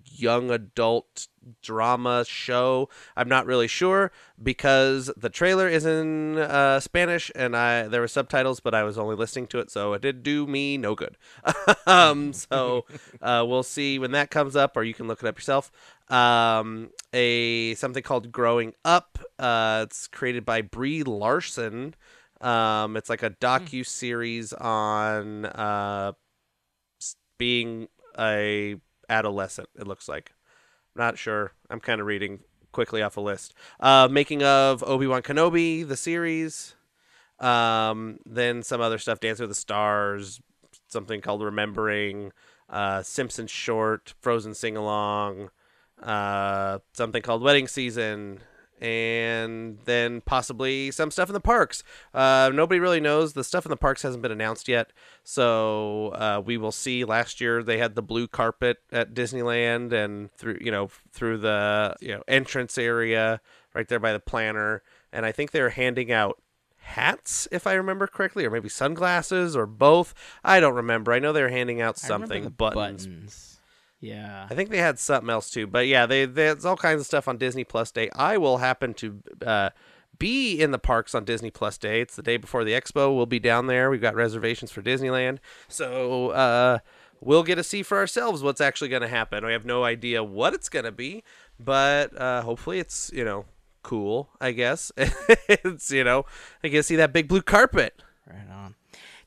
[0.06, 1.27] young adult
[1.61, 2.89] drama show.
[3.15, 4.11] I'm not really sure
[4.41, 8.97] because the trailer is in uh, Spanish and I there were subtitles, but I was
[8.97, 11.18] only listening to it, so it did do me no good.
[11.88, 12.85] um, so
[13.22, 15.72] uh, we'll see when that comes up, or you can look it up yourself.
[16.10, 19.19] Um, a something called Growing Up.
[19.38, 21.95] Uh, it's created by Brie Larson.
[22.41, 26.14] Um, it's like a docu series on uh,
[27.38, 27.88] being
[28.18, 28.76] a
[29.10, 29.70] adolescent.
[29.80, 30.34] It looks like.
[30.95, 31.52] I'm Not sure.
[31.70, 32.40] I'm kind of reading
[32.72, 33.53] quickly off a list.
[33.80, 36.76] Uh, making of Obi Wan Kenobi, the series.
[37.40, 39.20] Um, then some other stuff.
[39.20, 40.41] Dance with the Stars.
[40.88, 42.32] Something called Remembering.
[42.70, 44.14] Uh, Simpsons short.
[44.22, 45.49] Frozen sing along.
[46.02, 48.40] Uh, something called Wedding Season.
[48.81, 51.81] And then possibly some stuff in the parks.
[52.14, 53.34] Uh, nobody really knows.
[53.34, 54.91] The stuff in the parks hasn't been announced yet.
[55.23, 57.06] So uh, we will see.
[57.06, 61.95] Last year they had the blue carpet at Disneyland, and through you know through the
[62.02, 63.39] you know entrance area
[63.73, 64.84] right there by the planner,
[65.14, 66.41] and I think they were handing out
[66.80, 70.14] hats if I remember correctly, or maybe sunglasses or both.
[70.43, 71.14] I don't remember.
[71.14, 73.07] I know they were handing out something buttons.
[73.07, 73.55] buttons.
[74.06, 74.45] Yeah.
[74.49, 77.27] I think they had something else too, but yeah, they there's all kinds of stuff
[77.27, 78.10] on Disney Plus Day.
[78.15, 79.69] I will happen to uh,
[80.19, 82.02] be in the parks on Disney Plus Day.
[82.02, 83.15] It's the day before the expo.
[83.15, 83.90] We'll be down there.
[83.90, 86.80] We've got reservations for Disneyland, so uh,
[87.19, 89.44] we'll get to see for ourselves what's actually going to happen.
[89.45, 91.23] We have no idea what it's going to be,
[91.60, 93.45] but uh, hopefully it's you know
[93.82, 94.30] cool.
[94.40, 96.26] I guess it's you know
[96.64, 98.76] I get to see that big blue carpet, Right on.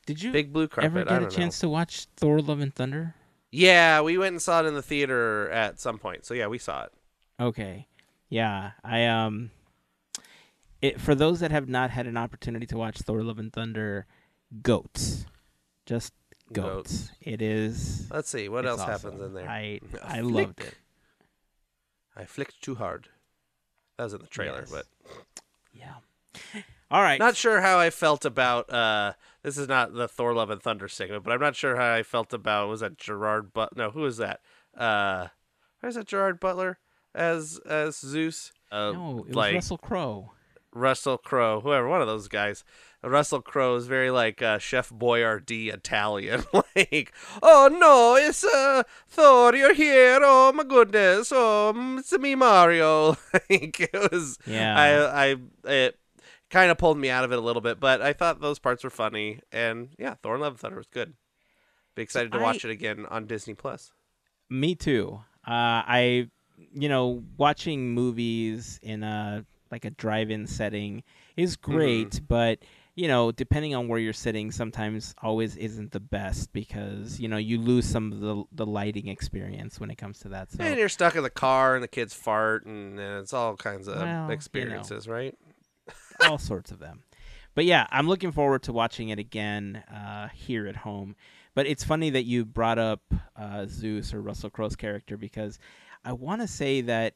[0.05, 0.85] Did you big blue carpet.
[0.85, 1.29] ever get a don't know.
[1.29, 3.13] chance to watch Thor: Love and Thunder?
[3.51, 6.25] Yeah, we went and saw it in the theater at some point.
[6.25, 6.93] So yeah, we saw it.
[7.39, 7.87] Okay.
[8.29, 9.51] Yeah, I um
[10.81, 14.05] it for those that have not had an opportunity to watch Thor Love and Thunder,
[14.61, 15.25] goats.
[15.85, 16.13] Just
[16.53, 17.07] goats.
[17.07, 17.11] Goats.
[17.21, 18.07] It is.
[18.11, 18.91] Let's see what else awesome.
[19.13, 19.49] happens in there.
[19.49, 19.79] I
[20.21, 20.67] loved flick.
[20.67, 20.75] it.
[22.15, 23.07] I flicked too hard.
[23.97, 24.71] That was in the trailer, Yes.
[24.71, 24.85] but
[25.73, 25.93] Yeah.
[26.91, 27.19] All right.
[27.19, 28.69] not sure how I felt about.
[28.71, 29.13] uh
[29.43, 32.03] This is not the Thor: Love and Thunder segment, but I'm not sure how I
[32.03, 32.69] felt about.
[32.69, 33.53] Was that Gerard?
[33.53, 34.41] But no, who is that?
[34.75, 35.27] Uh,
[35.79, 36.79] where's that Gerard Butler
[37.15, 38.51] as as Zeus?
[38.71, 40.31] Uh, no, it was like Russell Crowe.
[40.73, 42.63] Russell Crowe, whoever, one of those guys.
[43.01, 46.43] Russell Crowe is very like uh, Chef Boyardee Italian.
[46.75, 50.19] like, oh no, it's uh, Thor, you're here.
[50.21, 51.31] Oh my goodness.
[51.33, 53.11] Oh, it's me, Mario.
[53.33, 54.37] like, it was.
[54.45, 54.77] Yeah.
[54.77, 55.97] I, I, it
[56.49, 58.83] kind of pulled me out of it a little bit, but I thought those parts
[58.83, 59.39] were funny.
[59.51, 61.13] And yeah, Thor: Love and Thunder was good.
[61.95, 63.91] Be excited to I- watch it again on Disney Plus.
[64.49, 65.19] Me too.
[65.47, 66.29] Uh, I,
[66.73, 71.03] you know, watching movies in a like a drive-in setting
[71.37, 72.59] is great, but
[72.95, 77.37] you know, depending on where you're sitting, sometimes always isn't the best because you know
[77.37, 80.51] you lose some of the the lighting experience when it comes to that.
[80.51, 83.55] So And you're stuck in the car, and the kids fart, and, and it's all
[83.55, 84.33] kinds of Well, you know.
[84.33, 85.37] experiences, right?
[86.25, 87.03] All sorts of them.
[87.55, 91.15] But yeah, I'm looking forward to watching it again uh, here at home.
[91.55, 93.01] But it's funny that you brought up
[93.35, 95.59] uh, Zeus or Russell Crowe's character because
[96.05, 97.15] I want to say that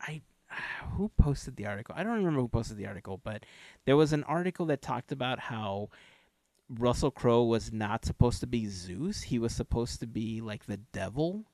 [0.00, 0.22] I
[0.92, 1.94] who posted the article.
[1.96, 3.44] I don't remember who posted the article, but
[3.86, 5.88] there was an article that talked about how
[6.68, 9.22] Russell Crowe was not supposed to be Zeus.
[9.22, 11.44] He was supposed to be like the devil.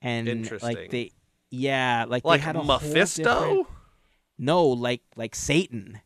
[0.00, 0.76] And Interesting.
[0.76, 1.12] like they
[1.50, 3.66] yeah, like Like they had a Mephisto.
[4.38, 6.00] No, like like Satan.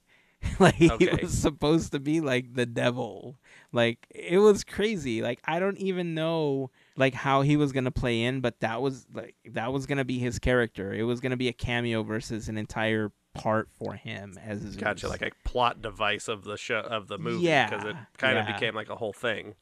[0.59, 3.37] like he was supposed to be like the devil.
[3.71, 5.23] Like it was crazy.
[5.23, 9.07] Like I don't even know like how he was gonna play in, but that was
[9.15, 10.93] like that was gonna be his character.
[10.93, 14.77] It was gonna be a cameo versus an entire part for him as.
[14.77, 18.37] Gotcha, like a plot device of the show of the movie Yeah, because it kind
[18.37, 18.53] of yeah.
[18.53, 19.55] became like a whole thing.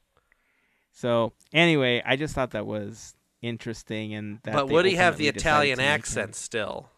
[0.92, 5.28] so anyway, I just thought that was interesting and that but would he have the
[5.28, 6.89] Italian accent still?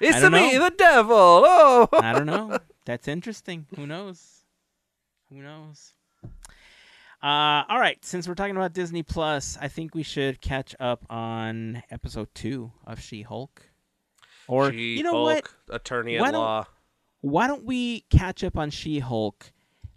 [0.00, 1.14] It's don't me, the devil.
[1.16, 2.58] Oh, I don't know.
[2.86, 3.66] That's interesting.
[3.76, 4.44] Who knows?
[5.28, 5.92] Who knows?
[7.22, 8.02] Uh, all right.
[8.02, 12.72] Since we're talking about Disney Plus, I think we should catch up on episode two
[12.86, 13.62] of She-Hulk.
[14.48, 15.36] Or you know what?
[15.36, 16.66] She-Hulk, Attorney Why at law.
[17.20, 19.52] Why don't we catch up on She-Hulk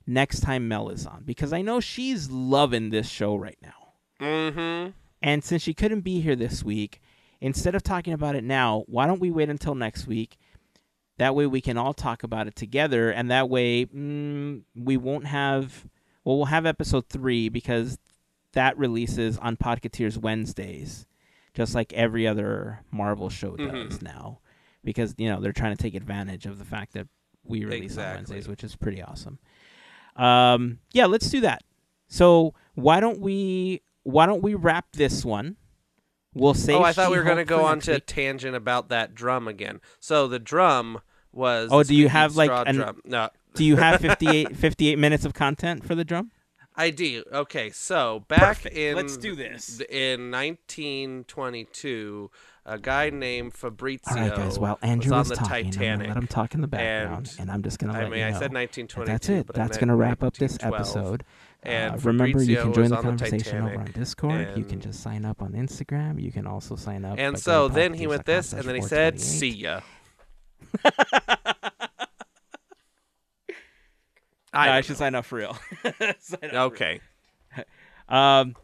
[0.06, 1.24] next time Mel is on?
[1.24, 3.94] Because I know she's loving this show right now.
[4.20, 4.92] Mm-hmm.
[5.22, 7.02] And since she couldn't be here this week,
[7.44, 10.38] instead of talking about it now, why don't we wait until next week?
[11.18, 15.28] That way we can all talk about it together, and that way mm, we won't
[15.28, 15.86] have.
[16.24, 17.99] Well, we'll have episode three because
[18.53, 21.06] that releases on Podcateers Wednesdays,
[21.53, 24.02] just like every other Marvel show does Mhm.
[24.02, 24.40] now,
[24.84, 27.07] because you know they're trying to take advantage of the fact that
[27.44, 29.38] we release on Wednesdays, which is pretty awesome.
[30.15, 31.64] Um, yeah, let's do that.
[32.07, 35.57] So why don't we why don't we wrap this one?
[36.34, 36.78] We'll save.
[36.78, 39.48] Oh, I thought we were going to go on to a tangent about that drum
[39.48, 39.82] again.
[40.00, 41.00] So the drum
[41.32, 41.70] was.
[41.72, 43.02] Oh, do you have, like, an- drum.
[43.06, 46.32] No, Do you have 58, 58 minutes of content for the drum?
[46.76, 47.24] I do.
[47.32, 48.76] Okay, so back Perfect.
[48.76, 49.80] in Let's do this.
[49.92, 52.32] in 1922,
[52.66, 54.58] a guy named Fabrizio All right, guys.
[54.58, 56.08] While was Andrew on was the talking, I'm Titanic.
[56.08, 58.32] let him talk in the background, and- and, I'm just gonna I let mean, I
[58.32, 59.06] said that 1922.
[59.12, 59.48] that's it.
[59.54, 61.24] That's gonna wrap up this episode.
[61.65, 64.57] And uh, remember, you can join the on the conversation over on Discord.
[64.57, 66.22] You can just sign up on Instagram.
[66.22, 67.18] You can also sign up.
[67.18, 69.81] And so then he went this, and then he said, "See ya."
[74.56, 75.57] I, I I should sign up for real.
[75.84, 76.99] Up for Okay.
[77.57, 77.65] real.
[78.10, 78.56] Um,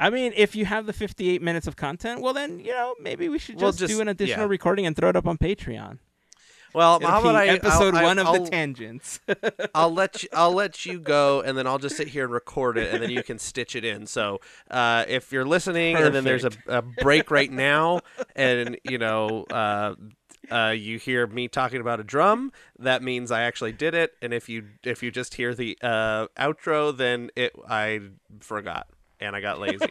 [0.00, 3.28] I mean, if you have the 58 minutes of content, well, then you know maybe
[3.28, 4.50] we should We'll just, just- do an additional yeah.
[4.50, 5.98] recording and throw it up on Patreon.
[6.74, 9.20] Well, It'll how about I episode I'll, one I, of I'll, the tangents.
[9.74, 10.28] I'll let you.
[10.32, 13.10] I'll let you go, and then I'll just sit here and record it, and then
[13.10, 14.06] you can stitch it in.
[14.06, 14.40] So,
[14.70, 18.00] uh, if you're listening, and then there's a, a break right now,
[18.34, 19.94] and you know, uh,
[20.50, 24.14] uh, you hear me talking about a drum, that means I actually did it.
[24.20, 28.00] And if you if you just hear the uh, outro, then it I
[28.40, 28.88] forgot
[29.22, 29.86] and I got lazy.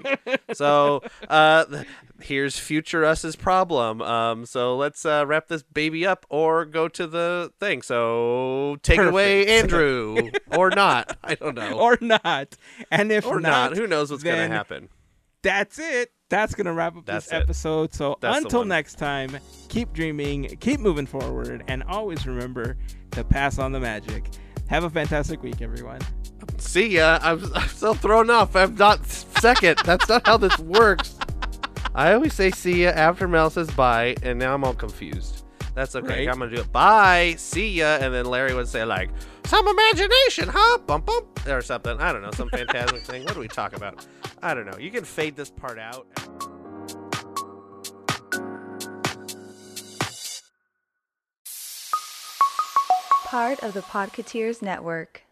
[0.54, 1.66] so uh,
[2.22, 4.02] here's future us's problem.
[4.02, 7.82] Um, so let's uh, wrap this baby up or go to the thing.
[7.82, 11.18] So take it away, Andrew, or not.
[11.24, 11.80] I don't know.
[11.80, 12.56] or not.
[12.92, 13.76] And if Or not.
[13.76, 14.90] Who knows what's going to happen?
[15.44, 16.12] that's it.
[16.30, 17.42] That's gonna wrap up That's this it.
[17.42, 17.94] episode.
[17.94, 19.38] So That's until next time,
[19.68, 22.78] keep dreaming, keep moving forward, and always remember
[23.12, 24.24] to pass on the magic.
[24.68, 26.00] Have a fantastic week, everyone.
[26.62, 27.20] See ya.
[27.22, 28.56] I'm, I'm still thrown off.
[28.56, 29.80] I'm not second.
[29.84, 31.18] That's not how this works.
[31.94, 35.44] I always say see ya after Mel says bye, and now I'm all confused.
[35.76, 36.26] That's okay.
[36.26, 36.30] Right.
[36.30, 36.72] I'm gonna do it.
[36.72, 37.36] Bye.
[37.38, 37.98] See ya.
[38.00, 39.10] And then Larry would say like,
[39.46, 40.78] some imagination, huh?
[40.86, 42.00] Bump bump or something.
[42.00, 42.32] I don't know.
[42.32, 43.24] Some Fantasmic thing.
[43.24, 44.06] What do we talk about?
[44.42, 44.78] I don't know.
[44.78, 46.08] You can fade this part out.
[53.26, 55.24] Part of the Podcateers Network.